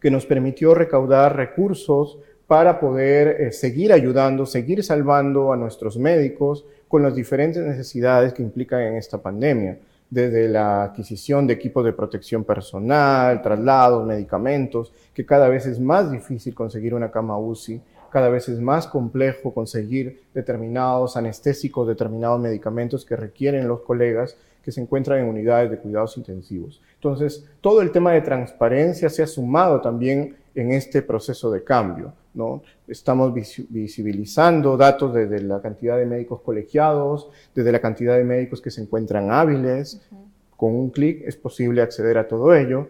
que 0.00 0.10
nos 0.10 0.24
permitió 0.24 0.74
recaudar 0.74 1.36
recursos 1.36 2.18
para 2.46 2.80
poder 2.80 3.42
eh, 3.42 3.52
seguir 3.52 3.92
ayudando, 3.92 4.46
seguir 4.46 4.82
salvando 4.82 5.52
a 5.52 5.56
nuestros 5.58 5.98
médicos 5.98 6.64
con 6.96 7.02
las 7.02 7.14
diferentes 7.14 7.62
necesidades 7.62 8.32
que 8.32 8.40
implican 8.40 8.80
en 8.80 8.96
esta 8.96 9.18
pandemia, 9.18 9.78
desde 10.08 10.48
la 10.48 10.84
adquisición 10.84 11.46
de 11.46 11.52
equipos 11.52 11.84
de 11.84 11.92
protección 11.92 12.42
personal, 12.42 13.42
traslados, 13.42 14.06
medicamentos, 14.06 14.94
que 15.12 15.26
cada 15.26 15.46
vez 15.50 15.66
es 15.66 15.78
más 15.78 16.10
difícil 16.10 16.54
conseguir 16.54 16.94
una 16.94 17.10
cama 17.10 17.36
UCI, 17.36 17.82
cada 18.10 18.30
vez 18.30 18.48
es 18.48 18.58
más 18.60 18.86
complejo 18.86 19.52
conseguir 19.52 20.22
determinados 20.32 21.18
anestésicos, 21.18 21.86
determinados 21.86 22.40
medicamentos 22.40 23.04
que 23.04 23.14
requieren 23.14 23.68
los 23.68 23.82
colegas 23.82 24.34
que 24.64 24.72
se 24.72 24.80
encuentran 24.80 25.18
en 25.18 25.26
unidades 25.26 25.70
de 25.70 25.76
cuidados 25.76 26.16
intensivos. 26.16 26.80
Entonces, 26.94 27.44
todo 27.60 27.82
el 27.82 27.92
tema 27.92 28.12
de 28.12 28.22
transparencia 28.22 29.10
se 29.10 29.22
ha 29.22 29.26
sumado 29.26 29.82
también 29.82 30.34
en 30.56 30.72
este 30.72 31.02
proceso 31.02 31.50
de 31.50 31.62
cambio. 31.62 32.12
¿no? 32.34 32.62
Estamos 32.88 33.32
visibilizando 33.32 34.76
datos 34.76 35.14
desde 35.14 35.40
la 35.42 35.60
cantidad 35.60 35.96
de 35.96 36.06
médicos 36.06 36.40
colegiados, 36.40 37.28
desde 37.54 37.72
la 37.72 37.80
cantidad 37.80 38.16
de 38.16 38.24
médicos 38.24 38.60
que 38.60 38.70
se 38.70 38.82
encuentran 38.82 39.30
hábiles. 39.30 40.00
Con 40.56 40.74
un 40.74 40.90
clic 40.90 41.22
es 41.26 41.36
posible 41.36 41.82
acceder 41.82 42.18
a 42.18 42.26
todo 42.26 42.54
ello. 42.54 42.88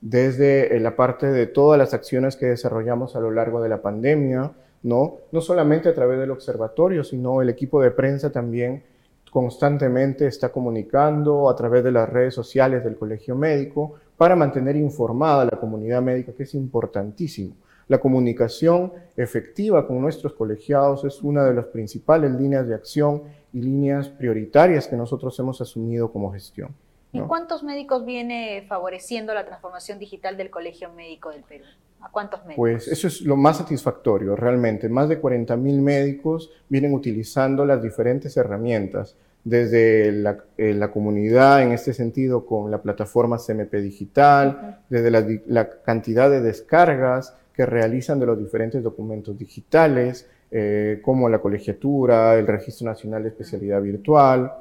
Desde 0.00 0.76
eh, 0.76 0.80
la 0.80 0.94
parte 0.94 1.26
de 1.26 1.46
todas 1.46 1.76
las 1.76 1.92
acciones 1.92 2.36
que 2.36 2.46
desarrollamos 2.46 3.16
a 3.16 3.20
lo 3.20 3.32
largo 3.32 3.60
de 3.60 3.68
la 3.68 3.82
pandemia, 3.82 4.52
¿no? 4.84 5.16
no 5.32 5.40
solamente 5.40 5.88
a 5.88 5.94
través 5.94 6.20
del 6.20 6.30
observatorio, 6.30 7.02
sino 7.02 7.42
el 7.42 7.50
equipo 7.50 7.82
de 7.82 7.90
prensa 7.90 8.30
también 8.30 8.84
constantemente 9.30 10.26
está 10.26 10.50
comunicando 10.50 11.50
a 11.50 11.56
través 11.56 11.84
de 11.84 11.92
las 11.92 12.08
redes 12.08 12.34
sociales 12.34 12.82
del 12.84 12.96
Colegio 12.96 13.34
Médico 13.34 13.94
para 14.18 14.36
mantener 14.36 14.76
informada 14.76 15.42
a 15.42 15.44
la 15.46 15.58
comunidad 15.58 16.02
médica, 16.02 16.32
que 16.32 16.42
es 16.42 16.52
importantísimo. 16.54 17.54
La 17.86 17.98
comunicación 17.98 18.92
efectiva 19.16 19.86
con 19.86 20.02
nuestros 20.02 20.34
colegiados 20.34 21.04
es 21.04 21.22
una 21.22 21.44
de 21.44 21.54
las 21.54 21.66
principales 21.66 22.32
líneas 22.32 22.68
de 22.68 22.74
acción 22.74 23.22
y 23.52 23.62
líneas 23.62 24.08
prioritarias 24.08 24.86
que 24.86 24.96
nosotros 24.96 25.38
hemos 25.38 25.60
asumido 25.62 26.12
como 26.12 26.30
gestión. 26.32 26.74
¿Y 27.12 27.20
cuántos 27.20 27.62
médicos 27.62 28.04
viene 28.04 28.66
favoreciendo 28.68 29.32
la 29.32 29.46
transformación 29.46 29.98
digital 29.98 30.36
del 30.36 30.50
Colegio 30.50 30.92
Médico 30.92 31.30
del 31.30 31.42
Perú? 31.44 31.64
¿A 32.00 32.10
cuántos 32.10 32.40
médicos? 32.40 32.56
Pues 32.56 32.88
eso 32.88 33.06
es 33.06 33.22
lo 33.22 33.36
más 33.36 33.56
satisfactorio, 33.56 34.36
realmente. 34.36 34.88
Más 34.90 35.08
de 35.08 35.22
40.000 35.22 35.80
médicos 35.80 36.50
vienen 36.68 36.92
utilizando 36.92 37.64
las 37.64 37.82
diferentes 37.82 38.36
herramientas 38.36 39.16
desde 39.48 40.08
eh, 40.08 40.74
la, 40.74 40.90
comunidad 40.90 41.62
en 41.62 41.72
este 41.72 41.94
sentido 41.94 42.44
con 42.44 42.70
la 42.70 42.82
plataforma 42.82 43.38
CMP 43.38 43.74
Digital, 43.76 44.80
desde 44.90 45.10
la, 45.46 45.70
cantidad 45.82 46.28
de 46.30 46.40
descargas 46.40 47.34
que 47.54 47.64
realizan 47.64 48.20
de 48.20 48.26
los 48.26 48.38
diferentes 48.38 48.82
documentos 48.82 49.38
digitales, 49.38 50.28
eh, 50.50 51.00
como 51.02 51.28
la 51.28 51.38
colegiatura, 51.38 52.34
el 52.38 52.46
Registro 52.46 52.86
Nacional 52.86 53.22
de 53.22 53.30
Especialidad 53.30 53.80
Virtual, 53.80 54.52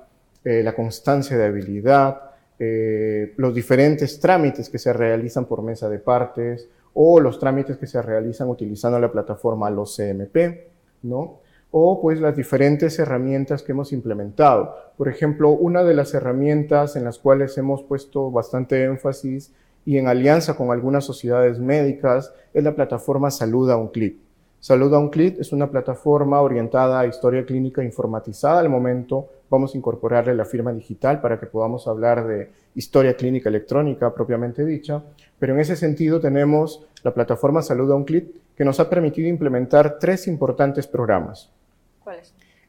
eh, 0.43 0.63
la 0.63 0.73
constancia 0.73 1.37
de 1.37 1.45
habilidad, 1.45 2.21
los 2.59 3.53
diferentes 3.53 4.19
trámites 4.19 4.67
que 4.67 4.79
se 4.79 4.91
realizan 4.91 5.45
por 5.45 5.61
mesa 5.61 5.87
de 5.89 5.99
partes 5.99 6.67
o 6.95 7.19
los 7.19 7.37
trámites 7.37 7.77
que 7.77 7.85
se 7.85 8.01
realizan 8.01 8.49
utilizando 8.49 8.99
la 8.99 9.11
plataforma 9.11 9.69
Los 9.69 9.95
CMP, 9.95 10.71
¿no? 11.03 11.41
O 11.71 12.01
pues 12.01 12.19
las 12.19 12.35
diferentes 12.35 12.97
herramientas 12.99 13.61
que 13.61 13.73
hemos 13.73 13.91
implementado. 13.91 14.75
Por 14.97 15.09
ejemplo, 15.09 15.51
una 15.51 15.83
de 15.83 15.93
las 15.93 16.13
herramientas 16.13 16.95
en 16.95 17.03
las 17.03 17.19
cuales 17.19 17.57
hemos 17.57 17.83
puesto 17.83 18.31
bastante 18.31 18.83
énfasis 18.83 19.53
y 19.85 19.97
en 19.97 20.07
alianza 20.07 20.55
con 20.55 20.71
algunas 20.71 21.05
sociedades 21.05 21.59
médicas 21.59 22.33
es 22.53 22.63
la 22.63 22.75
plataforma 22.75 23.31
Salud 23.31 23.69
a 23.69 23.77
un 23.77 23.89
clic. 23.89 24.17
Salud 24.59 24.93
a 24.93 24.99
un 24.99 25.09
clic 25.09 25.39
es 25.39 25.53
una 25.53 25.69
plataforma 25.69 26.41
orientada 26.41 26.99
a 26.99 27.05
historia 27.05 27.45
clínica 27.45 27.83
informatizada. 27.83 28.59
Al 28.59 28.69
momento 28.69 29.29
vamos 29.49 29.73
a 29.73 29.77
incorporarle 29.77 30.33
la 30.33 30.45
firma 30.45 30.73
digital 30.73 31.21
para 31.21 31.39
que 31.39 31.45
podamos 31.45 31.87
hablar 31.87 32.25
de 32.27 32.49
historia 32.73 33.15
clínica 33.15 33.49
electrónica 33.49 34.13
propiamente 34.13 34.65
dicha. 34.65 35.03
Pero 35.37 35.53
en 35.53 35.59
ese 35.59 35.75
sentido 35.75 36.19
tenemos 36.19 36.85
la 37.03 37.13
plataforma 37.13 37.61
Salud 37.61 37.91
a 37.91 37.95
un 37.95 38.03
clic 38.03 38.27
que 38.55 38.65
nos 38.65 38.79
ha 38.79 38.89
permitido 38.89 39.29
implementar 39.29 39.99
tres 39.99 40.27
importantes 40.27 40.87
programas. 40.87 41.51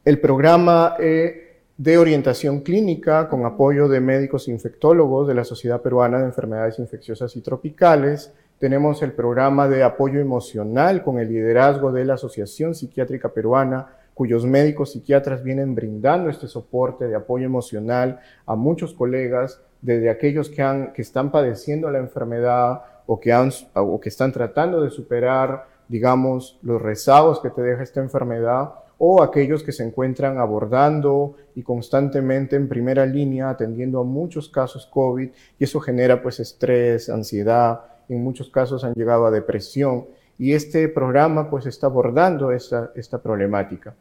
El 0.05 0.21
programa 0.21 0.97
eh, 0.99 1.61
de 1.77 1.99
orientación 1.99 2.61
clínica 2.61 3.29
con 3.29 3.45
apoyo 3.45 3.89
de 3.89 4.01
médicos 4.01 4.49
infectólogos 4.49 5.29
de 5.29 5.35
la 5.35 5.45
Sociedad 5.45 5.81
Peruana 5.81 6.19
de 6.19 6.25
Enfermedades 6.25 6.79
Infecciosas 6.79 7.37
y 7.37 7.41
Tropicales, 7.41 8.33
tenemos 8.59 9.03
el 9.03 9.13
programa 9.13 9.69
de 9.69 9.85
apoyo 9.85 10.19
emocional 10.19 11.05
con 11.05 11.21
el 11.21 11.29
liderazgo 11.29 11.93
de 11.93 12.05
la 12.05 12.15
Asociación 12.15 12.75
Psiquiátrica 12.75 13.29
Peruana, 13.29 13.87
cuyos 14.15 14.45
médicos 14.45 14.93
psiquiatras 14.93 15.45
vienen 15.45 15.77
brindando 15.77 16.29
este 16.29 16.49
soporte 16.49 17.07
de 17.07 17.15
apoyo 17.15 17.47
emocional 17.47 18.19
a 18.47 18.57
muchos 18.57 18.93
colegas, 18.93 19.61
desde 19.81 20.11
aquellos 20.11 20.51
que, 20.51 20.91
están 20.97 21.31
padeciendo 21.31 21.89
la 21.89 21.99
enfermedad 21.99 22.83
o 23.07 23.21
que 23.21 24.09
están 24.09 24.33
tratando 24.33 24.83
de 24.83 24.91
superar, 24.91 25.67
digamos, 25.87 26.59
los 26.63 26.83
rezagos 26.83 27.39
que 27.39 27.51
te 27.51 27.63
deja 27.63 27.85
esta 27.85 28.01
enfermedad, 28.01 28.71
o 28.99 29.23
aquellos 29.23 29.63
que 29.63 29.73
se 29.73 29.85
encuentran 29.85 30.39
abordando 30.39 31.37
y 31.55 31.63
constantemente 31.63 32.57
en 32.57 32.69
primera 32.69 33.07
línea 33.07 33.51
atendiendo 33.51 34.01
a 34.01 34.05
muchos 34.05 34.49
casos 34.49 34.87
COVID 34.87 35.31
y 35.59 35.65
eso 35.65 35.81
genera 35.81 36.21
pues 36.21 36.41
estrés, 36.41 37.09
ansiedad, 37.09 37.81
en 38.09 38.23
muchos 38.23 38.51
casos 38.51 38.85
han 38.85 38.95
llegado 38.95 39.27
a 39.27 39.31
depresión 39.31 40.07
y 40.37 40.53
este 40.53 40.89
programa 40.89 41.49
pues 41.49 41.67
está 41.67 41.87
abordando 41.87 42.53
esta, 42.53 42.91
esta 42.95 43.23
problemática. 43.23 43.95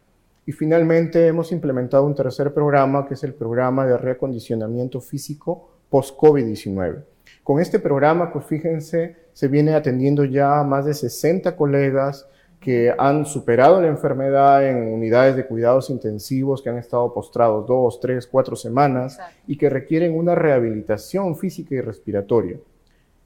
Y 0.45 0.51
finalmente 0.51 1.27
hemos 1.27 1.51
implementado 1.51 2.05
un 2.05 2.15
tercer 2.15 2.53
programa 2.53 3.05
que 3.05 3.15
es 3.15 3.23
el 3.23 3.33
programa 3.33 3.85
de 3.85 3.97
reacondicionamiento 3.97 5.01
físico 5.01 5.71
post-COVID-19. 5.89 7.03
Con 7.43 7.59
este 7.59 7.79
programa, 7.79 8.31
pues 8.31 8.45
fíjense, 8.45 9.15
se 9.33 9.47
viene 9.47 9.73
atendiendo 9.73 10.25
ya 10.25 10.59
a 10.59 10.63
más 10.63 10.85
de 10.85 10.93
60 10.93 11.55
colegas 11.55 12.27
que 12.59 12.93
han 12.97 13.25
superado 13.25 13.79
la 13.81 13.87
enfermedad 13.87 14.67
en 14.67 14.91
unidades 14.91 15.35
de 15.35 15.45
cuidados 15.45 15.89
intensivos, 15.89 16.61
que 16.61 16.69
han 16.69 16.77
estado 16.77 17.13
postrados 17.13 17.67
dos, 17.67 17.99
tres, 17.99 18.27
cuatro 18.27 18.55
semanas 18.55 19.19
y 19.45 19.57
que 19.57 19.69
requieren 19.69 20.17
una 20.17 20.35
rehabilitación 20.35 21.35
física 21.35 21.75
y 21.75 21.81
respiratoria. 21.81 22.57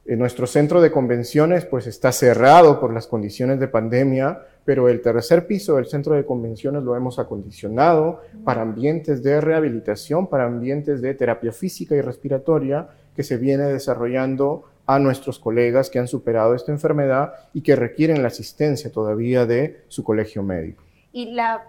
En 0.06 0.20
nuestro 0.20 0.48
centro 0.48 0.82
de 0.82 0.92
convenciones 0.92 1.66
pues 1.66 1.86
está 1.88 2.12
cerrado 2.12 2.80
por 2.80 2.92
las 2.92 3.08
condiciones 3.08 3.60
de 3.60 3.68
pandemia, 3.68 4.42
pero 4.66 4.90
el 4.90 5.02
tercer 5.02 5.48
piso 5.48 5.76
del 5.76 5.86
centro 5.86 6.16
de 6.16 6.26
convenciones 6.26 6.84
lo 6.84 6.96
hemos 6.96 7.20
acondicionado 7.20 8.22
para 8.44 8.64
ambientes 8.64 9.22
de 9.22 9.40
rehabilitación, 9.40 10.28
para 10.28 10.46
ambientes 10.46 11.02
de 11.02 11.14
terapia 11.14 11.52
física 11.52 11.96
y 11.96 12.02
respiratoria 12.02 12.90
que 13.16 13.24
se 13.24 13.38
viene 13.38 13.66
desarrollando 13.66 14.64
a 14.96 15.00
nuestros 15.00 15.40
colegas 15.40 15.90
que 15.90 16.00
han 16.00 16.08
superado 16.08 16.56
esta 16.56 16.72
enfermedad 16.72 17.34
y 17.54 17.62
que 17.62 17.76
requieren 17.76 18.22
la 18.22 18.28
asistencia 18.28 18.92
todavía 18.92 19.46
de 19.46 19.86
su 19.88 20.04
colegio 20.04 20.44
médico. 20.44 20.84
Y, 21.14 21.32
la, 21.34 21.68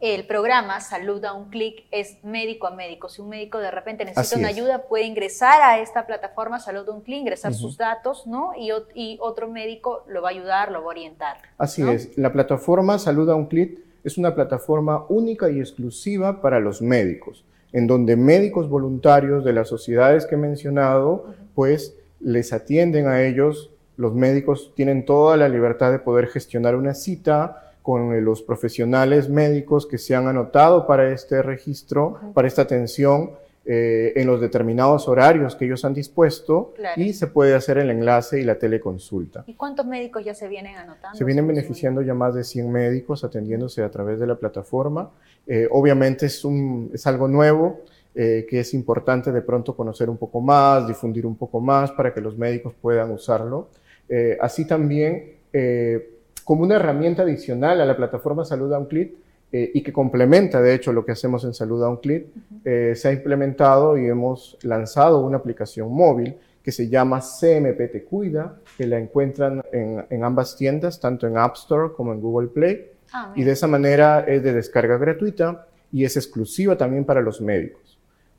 el 0.00 0.26
programa 0.26 0.80
Salud 0.80 1.24
a 1.24 1.32
un 1.32 1.48
clic 1.48 1.84
es 1.90 2.22
médico 2.22 2.66
a 2.66 2.74
médico. 2.74 3.08
Si 3.08 3.22
un 3.22 3.30
médico 3.30 3.58
de 3.58 3.70
repente 3.70 4.04
necesita 4.04 4.38
una 4.38 4.48
ayuda, 4.48 4.82
puede 4.82 5.04
ingresar 5.04 5.62
a 5.62 5.80
esta 5.80 6.06
plataforma 6.06 6.60
Salud 6.60 6.88
a 6.88 6.92
un 6.92 7.00
clic, 7.00 7.20
ingresar 7.20 7.54
sus 7.54 7.76
datos, 7.76 8.26
¿no? 8.26 8.52
Y, 8.56 8.70
y, 8.94 9.18
otro 9.20 9.48
médico 9.48 10.04
lo 10.08 10.20
va 10.20 10.28
a 10.28 10.32
ayudar, 10.32 10.70
lo 10.70 10.80
va 10.80 10.86
a 10.86 10.88
orientar. 10.88 11.36
Así 11.58 11.82
es. 11.82 12.18
La 12.18 12.32
plataforma 12.32 12.98
Salud 12.98 13.30
a 13.30 13.34
un 13.34 13.46
clic 13.46 13.78
es 14.04 14.18
una 14.18 14.34
plataforma 14.34 15.06
única 15.08 15.50
y 15.50 15.58
exclusiva 15.58 16.42
para 16.42 16.60
los 16.60 16.82
médicos, 16.82 17.44
en 17.72 17.86
donde 17.86 18.16
médicos 18.16 18.68
voluntarios 18.68 19.44
de 19.44 19.54
las 19.54 19.68
sociedades 19.68 20.26
que 20.26 20.34
he 20.34 20.38
mencionado, 20.38 21.34
pues 21.54 21.96
les 22.24 22.52
atienden 22.52 23.06
a 23.06 23.22
ellos. 23.22 23.70
Los 23.96 24.14
médicos 24.14 24.72
tienen 24.74 25.04
toda 25.04 25.36
la 25.36 25.48
libertad 25.48 25.92
de 25.92 26.00
poder 26.00 26.26
gestionar 26.26 26.74
una 26.74 26.94
cita, 26.94 27.60
con 27.84 28.24
los 28.24 28.40
profesionales 28.40 29.28
médicos 29.28 29.86
que 29.86 29.98
se 29.98 30.14
han 30.14 30.26
anotado 30.26 30.86
para 30.86 31.12
este 31.12 31.42
registro, 31.42 32.18
para 32.32 32.48
esta 32.48 32.62
atención, 32.62 33.32
eh, 33.66 34.14
en 34.16 34.26
los 34.26 34.42
determinados 34.42 35.08
horarios 35.08 35.56
que 35.56 35.66
ellos 35.66 35.84
han 35.84 35.92
dispuesto 35.94 36.74
y 36.96 37.14
se 37.14 37.26
puede 37.26 37.54
hacer 37.54 37.78
el 37.78 37.90
enlace 37.90 38.40
y 38.40 38.44
la 38.44 38.58
teleconsulta. 38.58 39.44
¿Y 39.46 39.54
cuántos 39.54 39.84
médicos 39.84 40.24
ya 40.24 40.34
se 40.34 40.48
vienen 40.48 40.76
anotando? 40.76 41.16
Se 41.16 41.24
vienen 41.24 41.46
beneficiando 41.46 42.00
ya 42.02 42.14
más 42.14 42.34
de 42.34 42.44
100 42.44 42.72
médicos 42.72 43.22
atendiéndose 43.22 43.82
a 43.82 43.90
través 43.90 44.18
de 44.18 44.26
la 44.26 44.34
plataforma. 44.36 45.10
Eh, 45.46 45.68
obviamente 45.70 46.26
es, 46.26 46.44
un, 46.44 46.90
es 46.92 47.06
algo 47.06 47.28
nuevo. 47.28 47.80
Eh, 48.16 48.46
que 48.48 48.60
es 48.60 48.74
importante 48.74 49.32
de 49.32 49.42
pronto 49.42 49.74
conocer 49.74 50.08
un 50.08 50.16
poco 50.16 50.40
más, 50.40 50.86
difundir 50.86 51.26
un 51.26 51.34
poco 51.34 51.60
más 51.60 51.90
para 51.90 52.14
que 52.14 52.20
los 52.20 52.38
médicos 52.38 52.72
puedan 52.80 53.10
usarlo. 53.10 53.70
así 54.40 54.66
también 54.66 55.32
como 56.44 56.62
una 56.62 56.76
herramienta 56.76 57.22
adicional 57.22 57.80
a 57.80 57.86
la 57.86 57.96
plataforma 57.96 58.44
Salud 58.44 58.72
a 58.72 58.78
un 58.78 58.86
clic 58.86 59.14
eh, 59.50 59.70
y 59.72 59.82
que 59.82 59.92
complementa, 59.92 60.60
de 60.60 60.74
hecho, 60.74 60.92
lo 60.92 61.04
que 61.04 61.12
hacemos 61.12 61.44
en 61.44 61.54
Salud 61.54 61.82
a 61.84 61.88
un 61.88 61.98
clic, 61.98 62.26
eh, 62.64 62.94
se 62.96 63.08
ha 63.08 63.12
implementado 63.12 63.96
y 63.96 64.06
hemos 64.06 64.58
lanzado 64.62 65.20
una 65.20 65.36
aplicación 65.36 65.92
móvil 65.92 66.36
que 66.62 66.72
se 66.72 66.88
llama 66.88 67.20
CMP 67.20 67.90
Te 67.90 68.04
Cuida, 68.04 68.56
que 68.76 68.86
la 68.86 68.98
encuentran 68.98 69.62
en, 69.70 70.24
ambas 70.24 70.56
tiendas, 70.56 70.98
tanto 70.98 71.26
en 71.26 71.36
App 71.36 71.54
Store 71.54 71.92
como 71.94 72.12
en 72.12 72.20
Google 72.20 72.48
Play. 72.48 72.90
Ah, 73.12 73.32
y 73.36 73.44
de 73.44 73.52
esa 73.52 73.66
manera 73.66 74.24
es 74.26 74.42
de 74.42 74.52
descarga 74.54 74.96
gratuita 74.96 75.68
y 75.92 76.04
es 76.04 76.16
exclusiva 76.16 76.76
también 76.76 77.04
para 77.04 77.20
los 77.20 77.40
médicos. 77.40 77.83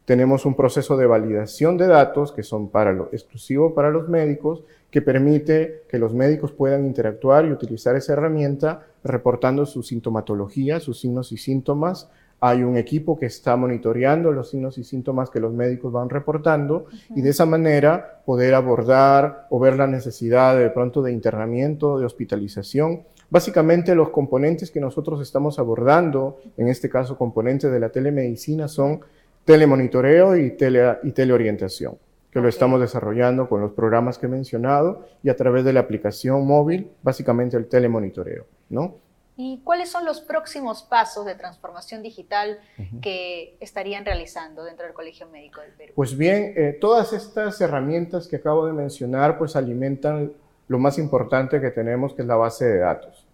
Tenemos 0.06 0.46
un 0.46 0.54
proceso 0.54 0.98
de 0.98 1.08
validación 1.08 1.78
de 1.78 1.88
datos 1.88 2.32
que 2.32 2.44
son 2.44 2.70
para 2.70 2.94
lo, 2.94 3.10
exclusivo 3.12 3.74
para 3.74 3.90
los 3.90 4.08
médicos, 4.08 4.64
que 4.92 5.02
permite 5.02 5.82
que 5.90 5.98
los 5.98 6.14
médicos 6.14 6.52
puedan 6.52 6.86
interactuar 6.86 7.46
y 7.46 7.52
utilizar 7.52 7.96
esa 7.96 8.14
herramienta 8.14 8.86
reportando 9.04 9.66
su 9.66 9.82
sintomatología, 9.82 10.80
sus 10.80 11.00
signos 11.00 11.32
y 11.32 11.38
síntomas. 11.38 12.08
Hay 12.40 12.62
un 12.62 12.78
equipo 12.78 13.18
que 13.18 13.26
está 13.26 13.56
monitoreando 13.56 14.32
los 14.32 14.52
signos 14.52 14.78
y 14.78 14.84
síntomas 14.84 15.32
que 15.32 15.40
los 15.40 15.54
médicos 15.54 15.92
van 15.92 16.10
reportando 16.10 16.86
y 17.16 17.22
de 17.22 17.32
esa 17.32 17.48
manera 17.48 18.22
poder 18.28 18.54
abordar 18.54 19.48
o 19.50 19.60
ver 19.60 19.76
la 19.76 19.88
necesidad 19.88 20.56
de 20.56 20.70
pronto 20.70 21.02
de 21.02 21.14
internamiento, 21.14 21.98
de 21.98 22.06
hospitalización. 22.06 23.04
Básicamente 23.32 23.96
los 23.96 24.10
componentes 24.10 24.70
que 24.70 24.80
nosotros 24.80 25.20
estamos 25.20 25.58
abordando, 25.58 26.38
en 26.58 26.68
este 26.68 26.90
caso 26.90 27.18
componentes 27.18 27.72
de 27.72 27.80
la 27.80 27.90
telemedicina, 27.90 28.68
son 28.68 29.02
telemonitoreo 29.46 30.36
y, 30.36 30.52
tele, 30.52 30.98
y 31.04 31.12
teleorientación, 31.12 31.98
que 32.32 32.42
lo 32.42 32.50
estamos 32.50 32.82
desarrollando 32.82 33.48
con 33.48 33.62
los 33.62 33.72
programas 33.72 34.18
que 34.18 34.26
he 34.26 34.30
mencionado 34.30 35.08
y 35.24 35.30
a 35.30 35.36
través 35.36 35.64
de 35.64 35.72
la 35.72 35.82
aplicación 35.82 36.46
móvil, 36.46 36.92
básicamente 37.04 37.56
el 37.56 37.68
telemonitoreo, 37.68 38.46
¿no? 38.70 38.96
¿Y 39.38 39.60
cuáles 39.66 39.90
son 39.90 40.06
los 40.06 40.22
próximos 40.22 40.84
pasos 40.84 41.26
de 41.26 41.36
transformación 41.36 42.02
digital 42.02 42.60
que 43.02 43.58
estarían 43.60 44.06
realizando 44.06 44.64
dentro 44.64 44.86
del 44.86 44.94
Colegio 44.94 45.28
Médico 45.28 45.60
del 45.60 45.72
Perú? 45.72 45.94
Pues 45.94 46.18
bien, 46.18 46.54
eh, 46.56 46.78
todas 46.80 47.12
estas 47.12 47.60
herramientas 47.60 48.30
que 48.30 48.38
acabo 48.38 48.66
de 48.66 48.72
mencionar 48.72 49.38
pues 49.38 49.58
alimentan 49.58 50.32
lo 50.70 50.80
más 50.80 50.98
importante 50.98 51.60
que 51.60 51.70
tenemos, 51.70 52.14
que 52.14 52.22
es 52.22 52.28
la 52.28 52.38
base 52.38 52.66
de 52.66 52.80
datos. 52.80 53.25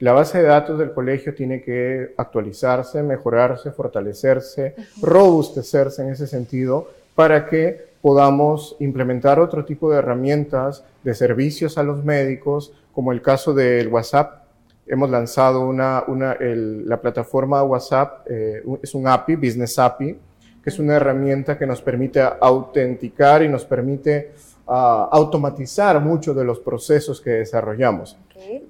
La 0.00 0.12
base 0.12 0.38
de 0.38 0.44
datos 0.44 0.78
del 0.78 0.92
colegio 0.92 1.34
tiene 1.34 1.60
que 1.60 2.14
actualizarse, 2.16 3.02
mejorarse, 3.02 3.72
fortalecerse, 3.72 4.76
robustecerse 5.02 6.02
en 6.02 6.10
ese 6.10 6.28
sentido 6.28 6.88
para 7.16 7.46
que 7.46 7.88
podamos 8.00 8.76
implementar 8.78 9.40
otro 9.40 9.64
tipo 9.64 9.90
de 9.90 9.98
herramientas 9.98 10.84
de 11.02 11.14
servicios 11.14 11.78
a 11.78 11.82
los 11.82 12.04
médicos, 12.04 12.72
como 12.92 13.10
el 13.10 13.20
caso 13.22 13.52
del 13.54 13.88
WhatsApp. 13.88 14.44
Hemos 14.86 15.10
lanzado 15.10 15.66
una, 15.66 16.04
una 16.06 16.36
la 16.40 17.00
plataforma 17.00 17.64
WhatsApp, 17.64 18.24
eh, 18.30 18.62
es 18.80 18.94
un 18.94 19.08
API, 19.08 19.34
Business 19.34 19.80
API, 19.80 20.16
que 20.62 20.70
es 20.70 20.78
una 20.78 20.94
herramienta 20.94 21.58
que 21.58 21.66
nos 21.66 21.82
permite 21.82 22.20
autenticar 22.20 23.42
y 23.42 23.48
nos 23.48 23.64
permite 23.64 24.30
automatizar 24.68 26.00
muchos 26.00 26.36
de 26.36 26.44
los 26.44 26.60
procesos 26.60 27.20
que 27.20 27.30
desarrollamos. 27.30 28.18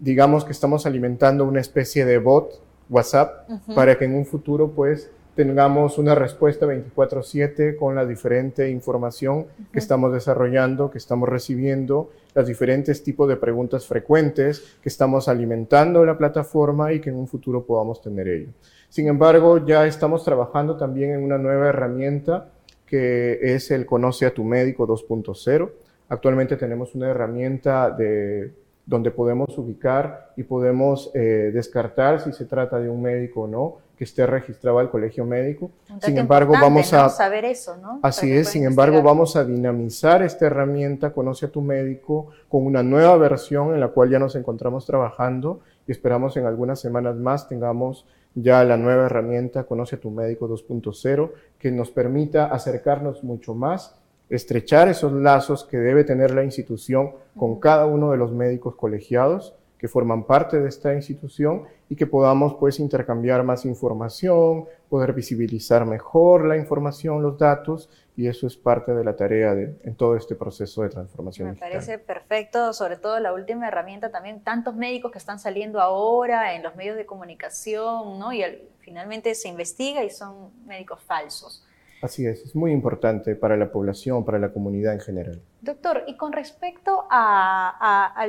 Digamos 0.00 0.44
que 0.44 0.52
estamos 0.52 0.86
alimentando 0.86 1.44
una 1.44 1.60
especie 1.60 2.04
de 2.04 2.18
bot 2.18 2.60
WhatsApp 2.88 3.48
para 3.74 3.98
que 3.98 4.04
en 4.04 4.14
un 4.14 4.24
futuro 4.24 4.70
pues 4.70 5.10
tengamos 5.34 5.98
una 5.98 6.14
respuesta 6.16 6.66
24/7 6.66 7.76
con 7.76 7.94
la 7.94 8.04
diferente 8.04 8.70
información 8.70 9.46
que 9.72 9.78
estamos 9.78 10.12
desarrollando, 10.12 10.90
que 10.90 10.98
estamos 10.98 11.28
recibiendo, 11.28 12.10
los 12.34 12.46
diferentes 12.46 13.04
tipos 13.04 13.28
de 13.28 13.36
preguntas 13.36 13.86
frecuentes 13.86 14.78
que 14.82 14.88
estamos 14.88 15.28
alimentando 15.28 16.04
la 16.04 16.18
plataforma 16.18 16.92
y 16.92 17.00
que 17.00 17.10
en 17.10 17.16
un 17.16 17.28
futuro 17.28 17.64
podamos 17.64 18.00
tener 18.00 18.26
ello. 18.26 18.48
Sin 18.88 19.06
embargo, 19.06 19.64
ya 19.64 19.86
estamos 19.86 20.24
trabajando 20.24 20.76
también 20.76 21.10
en 21.10 21.22
una 21.22 21.38
nueva 21.38 21.68
herramienta 21.68 22.50
que 22.86 23.38
es 23.42 23.70
el 23.70 23.84
Conoce 23.84 24.26
a 24.26 24.34
tu 24.34 24.44
médico 24.44 24.86
2.0. 24.86 25.70
Actualmente 26.08 26.56
tenemos 26.56 26.94
una 26.94 27.08
herramienta 27.08 27.90
de 27.90 28.52
donde 28.86 29.10
podemos 29.10 29.56
ubicar 29.58 30.32
y 30.36 30.44
podemos 30.44 31.10
eh, 31.14 31.50
descartar 31.52 32.20
si 32.20 32.32
se 32.32 32.46
trata 32.46 32.80
de 32.80 32.88
un 32.88 33.02
médico 33.02 33.42
o 33.42 33.46
no 33.46 33.76
que 33.98 34.04
esté 34.04 34.26
registrado 34.26 34.78
al 34.78 34.90
colegio 34.90 35.26
médico. 35.26 35.70
sin 36.00 36.16
embargo, 36.16 36.52
vamos 36.52 36.92
a 36.94 37.08
saber 37.08 37.44
eso, 37.44 37.76
¿no? 37.76 37.98
Así 38.02 38.32
es, 38.32 38.48
sin 38.48 38.64
embargo, 38.64 39.02
vamos 39.02 39.34
a 39.34 39.44
dinamizar 39.44 40.22
esta 40.22 40.46
herramienta, 40.46 41.12
conoce 41.12 41.46
a 41.46 41.48
tu 41.50 41.60
médico, 41.60 42.28
con 42.48 42.64
una 42.64 42.84
nueva 42.84 43.16
versión 43.16 43.74
en 43.74 43.80
la 43.80 43.88
cual 43.88 44.08
ya 44.08 44.20
nos 44.20 44.36
encontramos 44.36 44.86
trabajando 44.86 45.60
y 45.86 45.92
esperamos 45.92 46.36
en 46.36 46.46
algunas 46.46 46.80
semanas 46.80 47.16
más 47.16 47.48
tengamos 47.48 48.06
ya 48.34 48.62
la 48.62 48.76
nueva 48.76 49.06
herramienta 49.06 49.64
Conoce 49.64 49.96
a 49.96 50.00
tu 50.00 50.10
médico 50.10 50.48
2.0 50.48 51.32
que 51.58 51.72
nos 51.72 51.90
permita 51.90 52.46
acercarnos 52.46 53.24
mucho 53.24 53.54
más 53.54 53.98
estrechar 54.30 54.88
esos 54.88 55.12
lazos 55.12 55.64
que 55.64 55.78
debe 55.78 56.04
tener 56.04 56.32
la 56.32 56.44
institución 56.44 57.12
con 57.36 57.60
cada 57.60 57.86
uno 57.86 58.10
de 58.10 58.18
los 58.18 58.32
médicos 58.32 58.74
colegiados 58.76 59.54
que 59.78 59.88
forman 59.88 60.24
parte 60.24 60.58
de 60.60 60.68
esta 60.68 60.92
institución 60.92 61.64
y 61.88 61.94
que 61.94 62.06
podamos 62.06 62.56
pues 62.56 62.80
intercambiar 62.80 63.44
más 63.44 63.64
información, 63.64 64.66
poder 64.90 65.12
visibilizar 65.12 65.86
mejor 65.86 66.44
la 66.44 66.56
información, 66.56 67.22
los 67.22 67.38
datos 67.38 67.88
y 68.16 68.26
eso 68.26 68.48
es 68.48 68.56
parte 68.56 68.92
de 68.92 69.04
la 69.04 69.14
tarea 69.14 69.54
de, 69.54 69.78
en 69.84 69.94
todo 69.94 70.16
este 70.16 70.34
proceso 70.34 70.82
de 70.82 70.88
transformación. 70.88 71.50
Me 71.50 71.54
parece 71.54 71.98
perfecto, 71.98 72.72
sobre 72.72 72.96
todo 72.96 73.20
la 73.20 73.32
última 73.32 73.68
herramienta 73.68 74.10
también, 74.10 74.42
tantos 74.42 74.74
médicos 74.74 75.12
que 75.12 75.18
están 75.18 75.38
saliendo 75.38 75.80
ahora 75.80 76.54
en 76.54 76.64
los 76.64 76.74
medios 76.74 76.96
de 76.96 77.06
comunicación, 77.06 78.18
¿no? 78.18 78.32
Y 78.32 78.42
finalmente 78.80 79.34
se 79.36 79.48
investiga 79.48 80.02
y 80.02 80.10
son 80.10 80.50
médicos 80.66 81.00
falsos. 81.02 81.64
Así 82.00 82.26
es, 82.26 82.42
es 82.42 82.54
muy 82.54 82.70
importante 82.70 83.34
para 83.34 83.56
la 83.56 83.72
población, 83.72 84.24
para 84.24 84.38
la 84.38 84.52
comunidad 84.52 84.94
en 84.94 85.00
general. 85.00 85.42
Doctor, 85.60 86.04
y 86.06 86.16
con 86.16 86.32
respecto 86.32 87.06
a, 87.10 88.26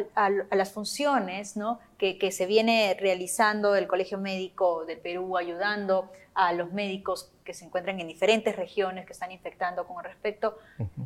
las 0.51 0.71
funciones 0.71 1.55
¿no? 1.55 1.79
que, 1.97 2.31
se 2.31 2.45
viene 2.47 2.97
realizando 2.99 3.75
el 3.75 3.87
Colegio 3.87 4.17
Médico 4.17 4.85
del 4.85 4.97
Perú, 4.97 5.37
ayudando 5.37 6.09
a 6.33 6.53
los 6.53 6.71
médicos 6.71 7.31
que 7.43 7.53
se 7.53 7.65
encuentran 7.65 7.99
en 7.99 8.07
diferentes 8.07 8.55
regiones 8.55 9.05
que 9.05 9.13
están 9.13 9.31
infectando 9.31 9.85
con 9.85 10.03
respecto, 10.03 10.57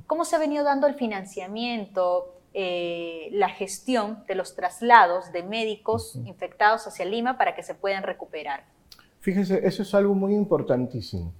¿cómo 0.08 0.23
se 0.23 0.36
ha 0.36 0.39
venido 0.39 0.63
dando 0.63 0.88
el 0.88 0.95
financiamiento, 0.95 2.36
eh, 2.54 3.30
la 3.32 3.49
gestión 3.49 4.23
de 4.28 4.36
los 4.36 4.56
traslados 4.56 5.32
de 5.34 5.43
médicos 5.43 6.15
infectados 6.26 6.88
hacia 6.88 7.04
Lima 7.04 7.38
para 7.38 7.56
que 7.56 7.63
se 7.63 7.76
puedan 7.76 8.04
recuperar? 8.04 8.63
Fíjese, 9.19 9.65
eso 9.65 9.84
es 9.84 9.93
algo 9.93 10.13
muy 10.13 10.34
importantísimo. 10.34 11.34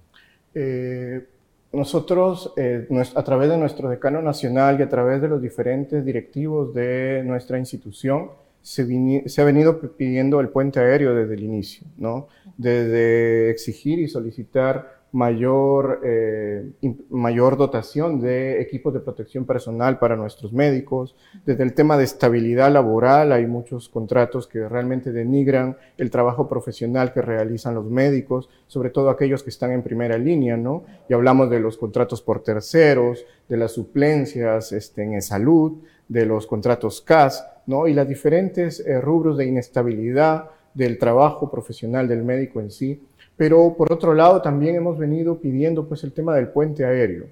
Eh, 0.54 1.26
nosotros, 1.72 2.52
eh, 2.56 2.86
a 3.14 3.24
través 3.24 3.50
de 3.50 3.58
nuestro 3.58 3.88
decano 3.88 4.22
nacional 4.22 4.78
y 4.78 4.82
a 4.82 4.88
través 4.88 5.20
de 5.20 5.28
los 5.28 5.42
diferentes 5.42 6.04
directivos 6.04 6.72
de 6.72 7.22
nuestra 7.24 7.58
institución, 7.58 8.30
se, 8.62 8.86
se, 9.28 9.42
ha 9.42 9.44
venido 9.44 9.80
pidiendo 9.80 10.40
el 10.40 10.48
puente 10.48 10.80
aéreo 10.80 11.14
desde 11.14 11.34
el 11.34 11.42
inicio, 11.42 11.86
¿no? 11.98 12.28
Desde 12.56 13.50
exigir 13.50 13.98
y 13.98 14.08
solicitar 14.08 14.93
mayor, 15.14 16.00
eh, 16.02 16.72
mayor 17.08 17.56
dotación 17.56 18.20
de 18.20 18.60
equipos 18.60 18.92
de 18.92 18.98
protección 18.98 19.44
personal 19.44 20.00
para 20.00 20.16
nuestros 20.16 20.52
médicos. 20.52 21.14
Desde 21.46 21.62
el 21.62 21.72
tema 21.72 21.96
de 21.96 22.02
estabilidad 22.02 22.72
laboral, 22.72 23.30
hay 23.30 23.46
muchos 23.46 23.88
contratos 23.88 24.48
que 24.48 24.68
realmente 24.68 25.12
denigran 25.12 25.76
el 25.98 26.10
trabajo 26.10 26.48
profesional 26.48 27.12
que 27.12 27.22
realizan 27.22 27.76
los 27.76 27.84
médicos, 27.84 28.50
sobre 28.66 28.90
todo 28.90 29.08
aquellos 29.08 29.44
que 29.44 29.50
están 29.50 29.70
en 29.70 29.84
primera 29.84 30.18
línea, 30.18 30.56
¿no? 30.56 30.82
Y 31.08 31.14
hablamos 31.14 31.48
de 31.48 31.60
los 31.60 31.78
contratos 31.78 32.20
por 32.20 32.42
terceros, 32.42 33.24
de 33.48 33.56
las 33.56 33.70
suplencias 33.70 34.72
este, 34.72 35.04
en 35.04 35.22
salud, 35.22 35.74
de 36.08 36.26
los 36.26 36.48
contratos 36.48 37.00
CAS, 37.00 37.46
¿no? 37.68 37.86
Y 37.86 37.94
las 37.94 38.08
diferentes 38.08 38.80
eh, 38.80 39.00
rubros 39.00 39.38
de 39.38 39.46
inestabilidad 39.46 40.50
del 40.74 40.98
trabajo 40.98 41.52
profesional 41.52 42.08
del 42.08 42.24
médico 42.24 42.60
en 42.60 42.72
sí 42.72 43.00
pero 43.36 43.74
por 43.76 43.92
otro 43.92 44.14
lado 44.14 44.42
también 44.42 44.76
hemos 44.76 44.98
venido 44.98 45.38
pidiendo 45.38 45.86
pues 45.86 46.04
el 46.04 46.12
tema 46.12 46.34
del 46.36 46.48
puente 46.48 46.84
aéreo. 46.84 47.26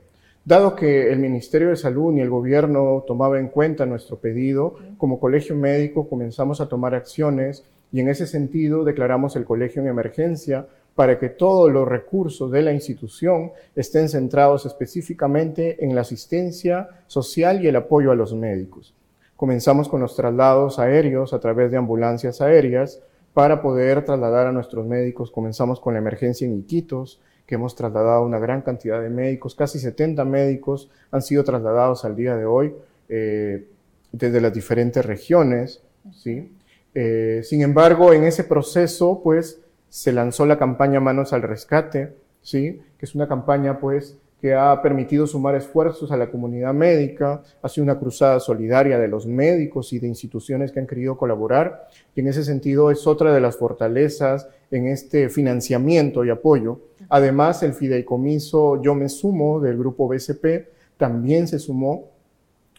Dado 0.45 0.75
que 0.75 1.13
el 1.13 1.21
Ministerio 1.21 1.69
de 1.69 1.77
Salud 1.77 2.17
y 2.17 2.21
el 2.21 2.29
gobierno 2.29 3.05
tomaba 3.07 3.39
en 3.39 3.49
cuenta 3.49 3.87
nuestro 3.87 4.17
pedido, 4.17 4.75
como 4.99 5.21
colegio 5.21 5.55
médico 5.55 6.09
comenzamos 6.09 6.61
a 6.61 6.69
tomar 6.69 6.95
acciones 6.95 7.65
y 7.93 8.01
en 8.01 8.09
ese 8.09 8.27
sentido 8.27 8.83
declaramos 8.83 9.37
el 9.37 9.45
colegio 9.45 9.83
en 9.83 9.89
emergencia 9.89 10.67
para 10.95 11.19
que 11.19 11.29
todos 11.29 11.71
los 11.71 11.89
recursos 11.89 12.51
de 12.51 12.63
la 12.63 12.73
institución 12.73 13.53
estén 13.77 14.09
centrados 14.09 14.67
específicamente 14.67 15.85
en 15.85 15.95
la 15.95 16.03
asistencia 16.03 16.89
social 17.07 17.65
y 17.65 17.69
el 17.69 17.77
apoyo 17.77 18.11
a 18.11 18.17
los 18.17 18.35
médicos. 18.35 18.95
Comenzamos 19.37 19.89
con 19.89 20.01
los 20.01 20.15
traslados 20.15 20.79
aéreos 20.79 21.33
a 21.33 21.41
través 21.41 21.71
de 21.71 21.77
ambulancias 21.77 22.41
aéreas, 22.41 23.01
para 23.35 23.63
poder 23.63 24.05
trasladar 24.05 24.47
a 24.47 24.53
nuestros 24.53 24.87
médicos. 24.87 25.31
Comenzamos 25.31 25.81
con 25.81 25.95
la 25.95 26.01
emergencia 26.01 26.47
en 26.47 26.59
Iquitos, 26.59 27.21
que 27.47 27.57
hemos 27.57 27.75
trasladado 27.75 28.25
una 28.25 28.39
gran 28.39 28.63
cantidad 28.63 29.01
de 29.01 29.11
médicos, 29.11 29.55
casi 29.55 29.79
70 29.79 30.25
médicos 30.25 30.91
han 31.11 31.23
sido 31.23 31.45
trasladados 31.45 32.05
al 32.05 32.17
día 32.17 32.37
de 32.37 32.45
hoy 32.45 32.75
eh, 33.09 33.67
desde 34.13 34.41
las 34.41 34.53
diferentes 34.53 35.05
regiones. 35.05 35.83
¿sí? 36.13 36.53
Eh, 36.95 37.41
sin 37.45 37.63
embargo, 37.63 38.13
en 38.13 38.25
ese 38.25 38.45
proceso, 38.45 39.21
pues, 39.23 39.61
se 39.89 40.13
lanzó 40.13 40.47
la 40.47 40.59
campaña 40.59 41.01
Manos 41.01 41.33
al 41.33 41.43
Rescate, 41.43 42.15
¿sí? 42.43 42.81
que 42.99 43.07
es 43.07 43.15
una 43.15 43.29
campaña, 43.29 43.81
pues, 43.81 44.17
que 44.43 44.55
ha 44.55 44.83
permitido 44.83 45.25
sumar 45.29 45.55
esfuerzos 45.55 46.11
a 46.11 46.17
la 46.17 46.29
comunidad 46.29 46.75
médica, 46.75 47.45
ha 47.63 47.69
sido 47.69 47.85
una 47.85 48.01
cruzada 48.01 48.41
solidaria 48.41 48.99
de 48.99 49.07
los 49.07 49.25
médicos 49.25 49.93
y 49.93 50.01
de 50.01 50.09
instituciones 50.09 50.73
que 50.73 50.81
han 50.81 50.89
querido 50.89 51.17
colaborar, 51.17 51.87
y 52.17 52.23
en 52.23 52.27
ese 52.27 52.43
sentido 52.43 52.91
es 52.91 53.07
otra 53.07 53.33
de 53.33 53.41
las 53.41 53.57
fortalezas 53.57 54.49
en 54.73 54.89
este 54.89 55.29
financiamiento 55.29 56.25
y 56.25 56.31
apoyo. 56.31 56.81
Además, 57.09 57.63
el 57.63 57.73
fideicomiso 57.73 58.83
Yo 58.83 58.97
Me 58.97 59.09
Sumo 59.09 59.61
del 59.61 59.79
grupo 59.79 60.09
BCP 60.09 60.67
también 60.97 61.47
se 61.47 61.61
sumó 61.61 62.11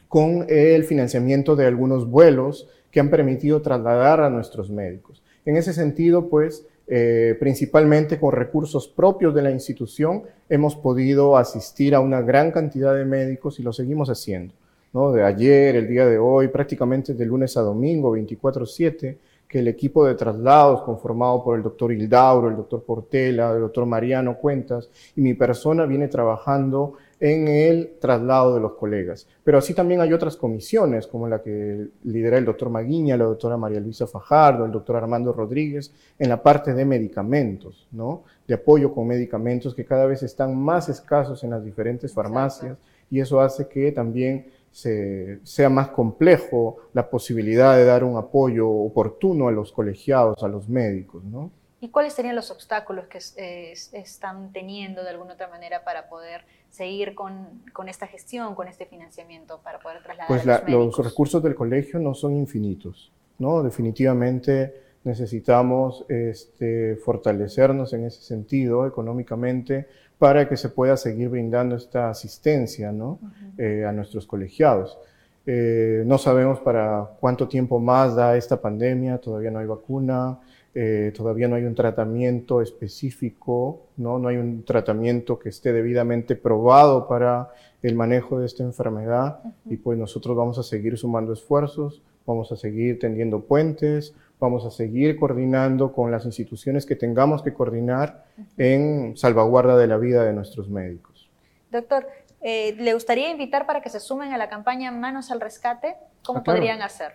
con 0.09 0.45
el 0.49 0.83
financiamiento 0.83 1.55
de 1.55 1.65
algunos 1.65 2.09
vuelos 2.09 2.67
que 2.91 2.99
han 2.99 3.09
permitido 3.09 3.61
trasladar 3.61 4.19
a 4.19 4.29
nuestros 4.29 4.69
médicos. 4.69 5.23
En 5.45 5.55
ese 5.55 5.71
sentido, 5.71 6.27
pues, 6.27 6.67
eh, 6.87 7.35
principalmente 7.39 8.19
con 8.19 8.33
recursos 8.33 8.87
propios 8.87 9.33
de 9.33 9.41
la 9.41 9.51
institución, 9.51 10.23
hemos 10.49 10.75
podido 10.75 11.37
asistir 11.37 11.95
a 11.95 11.99
una 11.99 12.21
gran 12.21 12.51
cantidad 12.51 12.95
de 12.95 13.05
médicos 13.05 13.59
y 13.59 13.63
lo 13.63 13.71
seguimos 13.71 14.09
haciendo. 14.09 14.53
¿no? 14.91 15.11
De 15.11 15.23
ayer, 15.23 15.75
el 15.75 15.87
día 15.87 16.05
de 16.05 16.17
hoy, 16.17 16.49
prácticamente 16.49 17.13
de 17.13 17.25
lunes 17.25 17.55
a 17.57 17.61
domingo, 17.61 18.11
24/7, 18.11 19.17
que 19.47 19.59
el 19.59 19.67
equipo 19.67 20.05
de 20.05 20.15
traslados 20.15 20.81
conformado 20.81 21.43
por 21.43 21.55
el 21.55 21.63
doctor 21.63 21.91
Hildauro, 21.91 22.49
el 22.49 22.55
doctor 22.55 22.83
Portela, 22.83 23.51
el 23.53 23.59
doctor 23.59 23.85
Mariano 23.85 24.37
Cuentas 24.37 24.89
y 25.15 25.21
mi 25.21 25.35
persona 25.35 25.85
viene 25.85 26.07
trabajando 26.07 26.93
en 27.23 27.47
el 27.47 27.99
traslado 28.01 28.53
de 28.53 28.59
los 28.59 28.73
colegas. 28.73 29.25
Pero 29.45 29.57
así 29.57 29.73
también 29.73 30.01
hay 30.01 30.11
otras 30.11 30.35
comisiones, 30.35 31.07
como 31.07 31.29
la 31.29 31.41
que 31.41 31.87
lidera 32.03 32.37
el 32.37 32.43
doctor 32.43 32.69
Maguiña, 32.69 33.15
la 33.15 33.23
doctora 33.23 33.55
María 33.55 33.79
Luisa 33.79 34.05
Fajardo, 34.07 34.65
el 34.65 34.73
doctor 34.73 34.97
Armando 34.97 35.31
Rodríguez, 35.31 35.93
en 36.19 36.27
la 36.27 36.43
parte 36.43 36.73
de 36.73 36.83
medicamentos, 36.83 37.87
¿no? 37.93 38.25
De 38.45 38.55
apoyo 38.55 38.93
con 38.93 39.07
medicamentos 39.07 39.73
que 39.73 39.85
cada 39.85 40.05
vez 40.05 40.21
están 40.21 40.59
más 40.59 40.89
escasos 40.89 41.45
en 41.45 41.51
las 41.51 41.63
diferentes 41.63 42.13
farmacias 42.13 42.77
y 43.09 43.21
eso 43.21 43.39
hace 43.39 43.69
que 43.69 43.93
también 43.93 44.51
se, 44.69 45.39
sea 45.43 45.69
más 45.69 45.91
complejo 45.91 46.79
la 46.91 47.09
posibilidad 47.09 47.77
de 47.77 47.85
dar 47.85 48.03
un 48.03 48.17
apoyo 48.17 48.67
oportuno 48.67 49.47
a 49.47 49.53
los 49.53 49.71
colegiados, 49.71 50.43
a 50.43 50.49
los 50.49 50.67
médicos, 50.67 51.23
¿no? 51.23 51.51
¿Y 51.79 51.89
cuáles 51.89 52.13
serían 52.13 52.35
los 52.35 52.49
obstáculos 52.49 53.07
que 53.07 53.19
eh, 53.35 53.73
están 53.91 54.53
teniendo 54.53 55.03
de 55.03 55.09
alguna 55.09 55.33
otra 55.33 55.49
manera 55.49 55.83
para 55.83 56.07
poder 56.07 56.45
seguir 56.73 57.13
con, 57.13 57.61
con 57.71 57.87
esta 57.87 58.07
gestión, 58.07 58.55
con 58.55 58.67
este 58.67 58.87
financiamiento, 58.87 59.59
para 59.63 59.77
poder 59.79 60.01
trasladar 60.01 60.27
pues 60.27 60.47
a 60.47 60.63
los, 60.67 60.97
los 60.97 61.05
recursos 61.05 61.43
del 61.43 61.53
colegio 61.53 61.99
no 61.99 62.15
son 62.15 62.35
infinitos, 62.35 63.11
¿no? 63.37 63.61
Definitivamente 63.61 64.73
necesitamos 65.03 66.03
este, 66.09 66.95
fortalecernos 66.95 67.93
en 67.93 68.05
ese 68.05 68.23
sentido 68.23 68.87
económicamente 68.87 69.87
para 70.17 70.49
que 70.49 70.57
se 70.57 70.69
pueda 70.69 70.97
seguir 70.97 71.29
brindando 71.29 71.75
esta 71.75 72.09
asistencia 72.09 72.91
¿no? 72.91 73.19
Eh, 73.57 73.85
a 73.87 73.91
nuestros 73.91 74.25
colegiados. 74.25 74.97
Eh, 75.45 76.03
no 76.07 76.17
sabemos 76.17 76.59
para 76.61 77.07
cuánto 77.19 77.47
tiempo 77.47 77.79
más 77.79 78.15
da 78.15 78.35
esta 78.35 78.59
pandemia, 78.59 79.19
todavía 79.19 79.51
no 79.51 79.59
hay 79.59 79.67
vacuna, 79.67 80.39
eh, 80.75 81.13
todavía 81.15 81.47
no 81.47 81.55
hay 81.55 81.65
un 81.65 81.75
tratamiento 81.75 82.61
específico, 82.61 83.81
¿no? 83.97 84.17
no 84.17 84.29
hay 84.29 84.37
un 84.37 84.63
tratamiento 84.63 85.37
que 85.37 85.49
esté 85.49 85.71
debidamente 85.71 86.35
probado 86.35 87.07
para 87.07 87.49
el 87.83 87.95
manejo 87.95 88.39
de 88.39 88.47
esta 88.47 88.63
enfermedad 88.63 89.39
y 89.65 89.77
pues 89.77 89.99
nosotros 89.99 90.35
vamos 90.35 90.57
a 90.57 90.63
seguir 90.63 90.97
sumando 90.97 91.33
esfuerzos, 91.33 92.01
vamos 92.25 92.51
a 92.51 92.55
seguir 92.55 92.97
tendiendo 92.97 93.41
puentes, 93.41 94.15
vamos 94.39 94.65
a 94.65 94.71
seguir 94.71 95.19
coordinando 95.19 95.93
con 95.93 96.09
las 96.09 96.25
instituciones 96.25 96.85
que 96.85 96.95
tengamos 96.95 97.43
que 97.43 97.53
coordinar 97.53 98.25
en 98.57 99.15
salvaguarda 99.15 99.77
de 99.77 99.87
la 99.87 99.97
vida 99.97 100.23
de 100.23 100.33
nuestros 100.33 100.69
médicos. 100.69 101.29
Doctor, 101.71 102.07
eh, 102.41 102.75
¿le 102.79 102.93
gustaría 102.93 103.29
invitar 103.29 103.65
para 103.65 103.81
que 103.81 103.89
se 103.89 103.99
sumen 103.99 104.33
a 104.33 104.37
la 104.37 104.49
campaña 104.49 104.91
Manos 104.91 105.29
al 105.29 105.39
Rescate? 105.39 105.95
¿Cómo 106.25 106.39
ah, 106.39 106.43
podrían 106.43 106.81
hacer? 106.81 107.13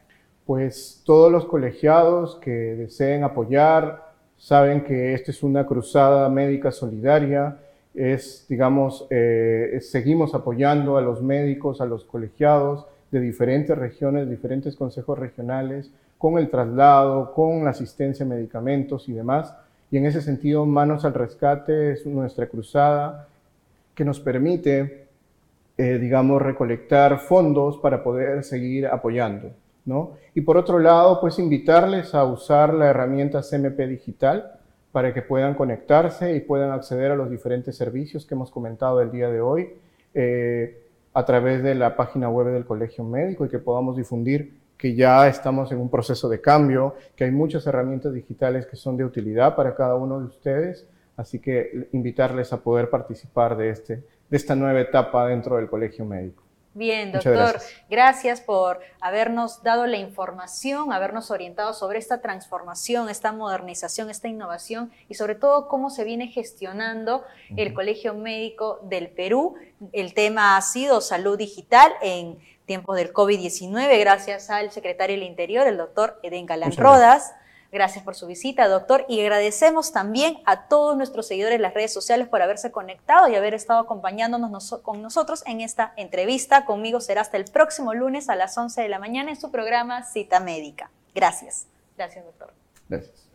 Pues 0.48 1.02
todos 1.04 1.30
los 1.30 1.44
colegiados 1.44 2.36
que 2.36 2.50
deseen 2.50 3.22
apoyar 3.22 4.14
saben 4.38 4.82
que 4.82 5.12
esta 5.12 5.30
es 5.30 5.42
una 5.42 5.66
cruzada 5.66 6.26
médica 6.30 6.72
solidaria, 6.72 7.58
es, 7.94 8.46
digamos, 8.48 9.06
eh, 9.10 9.78
seguimos 9.82 10.34
apoyando 10.34 10.96
a 10.96 11.02
los 11.02 11.20
médicos, 11.20 11.82
a 11.82 11.84
los 11.84 12.02
colegiados 12.04 12.86
de 13.10 13.20
diferentes 13.20 13.76
regiones, 13.76 14.30
diferentes 14.30 14.74
consejos 14.74 15.18
regionales, 15.18 15.90
con 16.16 16.38
el 16.38 16.48
traslado, 16.48 17.34
con 17.34 17.62
la 17.64 17.70
asistencia 17.72 18.24
a 18.24 18.28
medicamentos 18.30 19.06
y 19.10 19.12
demás. 19.12 19.52
Y 19.90 19.98
en 19.98 20.06
ese 20.06 20.22
sentido, 20.22 20.64
Manos 20.64 21.04
al 21.04 21.12
Rescate 21.12 21.92
es 21.92 22.06
nuestra 22.06 22.46
cruzada 22.46 23.28
que 23.94 24.02
nos 24.02 24.18
permite, 24.18 25.08
eh, 25.76 25.98
digamos, 25.98 26.40
recolectar 26.40 27.18
fondos 27.18 27.76
para 27.76 28.02
poder 28.02 28.44
seguir 28.44 28.86
apoyando. 28.86 29.50
Y 30.34 30.40
por 30.42 30.56
otro 30.56 30.78
lado, 30.78 31.20
pues 31.20 31.38
invitarles 31.38 32.14
a 32.14 32.24
usar 32.24 32.74
la 32.74 32.86
herramienta 32.86 33.42
CMP 33.42 33.78
Digital 33.86 34.58
para 34.92 35.12
que 35.12 35.22
puedan 35.22 35.54
conectarse 35.54 36.34
y 36.34 36.40
puedan 36.40 36.70
acceder 36.70 37.10
a 37.12 37.16
los 37.16 37.30
diferentes 37.30 37.76
servicios 37.76 38.26
que 38.26 38.34
hemos 38.34 38.50
comentado 38.50 39.00
el 39.00 39.10
día 39.10 39.28
de 39.28 39.40
hoy 39.40 39.68
eh, 40.14 40.82
a 41.12 41.24
través 41.24 41.62
de 41.62 41.74
la 41.74 41.96
página 41.96 42.28
web 42.28 42.48
del 42.48 42.64
Colegio 42.64 43.04
Médico 43.04 43.44
y 43.44 43.48
que 43.48 43.58
podamos 43.58 43.96
difundir 43.96 44.58
que 44.76 44.94
ya 44.94 45.26
estamos 45.26 45.72
en 45.72 45.78
un 45.78 45.90
proceso 45.90 46.28
de 46.28 46.40
cambio, 46.40 46.94
que 47.16 47.24
hay 47.24 47.32
muchas 47.32 47.66
herramientas 47.66 48.14
digitales 48.14 48.66
que 48.66 48.76
son 48.76 48.96
de 48.96 49.04
utilidad 49.04 49.56
para 49.56 49.74
cada 49.74 49.96
uno 49.96 50.20
de 50.20 50.26
ustedes, 50.26 50.86
así 51.16 51.40
que 51.40 51.88
invitarles 51.92 52.52
a 52.52 52.62
poder 52.62 52.88
participar 52.88 53.56
de, 53.56 53.70
este, 53.70 53.96
de 53.96 54.36
esta 54.36 54.54
nueva 54.54 54.80
etapa 54.80 55.26
dentro 55.26 55.56
del 55.56 55.68
Colegio 55.68 56.04
Médico. 56.04 56.47
Bien, 56.78 57.10
doctor, 57.10 57.60
gracias. 57.90 58.40
por 58.40 58.78
habernos 59.00 59.64
dado 59.64 59.86
la 59.88 59.96
información, 59.96 60.92
habernos 60.92 61.32
orientado 61.32 61.74
sobre 61.74 61.98
esta 61.98 62.20
transformación, 62.20 63.08
esta 63.08 63.32
modernización, 63.32 64.10
esta 64.10 64.28
innovación 64.28 64.92
y 65.08 65.14
sobre 65.14 65.34
todo 65.34 65.66
cómo 65.66 65.90
se 65.90 66.04
viene 66.04 66.28
gestionando 66.28 67.24
el 67.56 67.74
Colegio 67.74 68.14
Médico 68.14 68.78
del 68.84 69.08
Perú. 69.10 69.56
El 69.92 70.14
tema 70.14 70.56
ha 70.56 70.62
sido 70.62 71.00
salud 71.00 71.36
digital 71.36 71.92
en 72.00 72.38
tiempos 72.64 72.96
del 72.96 73.12
COVID-19, 73.12 73.98
gracias 73.98 74.48
al 74.48 74.70
secretario 74.70 75.16
del 75.16 75.26
Interior, 75.26 75.66
el 75.66 75.78
doctor 75.78 76.20
Eden 76.22 76.46
Galán 76.46 76.76
Rodas. 76.76 77.24
Gracias 77.24 77.47
por 78.04 78.14
su 78.14 78.26
visita, 78.26 78.66
doctor, 78.66 79.04
y 79.08 79.20
agradecemos 79.20 79.92
también 79.92 80.38
a 80.46 80.68
todos 80.68 80.96
nuestros 80.96 81.28
seguidores 81.28 81.56
en 81.56 81.62
las 81.62 81.74
redes 81.74 81.92
sociales 81.92 82.26
por 82.26 82.40
haberse 82.40 82.70
conectado 82.70 83.28
y 83.28 83.34
haber 83.34 83.54
estado 83.54 83.80
acompañándonos 83.80 84.80
con 84.82 85.02
nosotros 85.02 85.42
en 85.46 85.60
esta 85.60 85.92
entrevista. 85.96 86.64
Conmigo 86.64 87.00
será 87.00 87.20
hasta 87.20 87.36
el 87.36 87.44
próximo 87.44 87.94
lunes 87.94 88.28
a 88.28 88.36
las 88.36 88.56
11 88.56 88.80
de 88.80 88.88
la 88.88 88.98
mañana 88.98 89.30
en 89.30 89.40
su 89.40 89.50
programa 89.50 90.04
Cita 90.04 90.40
Médica. 90.40 90.90
Gracias. 91.14 91.66
Gracias, 91.96 92.24
doctor. 92.24 92.52
Gracias. 92.88 93.27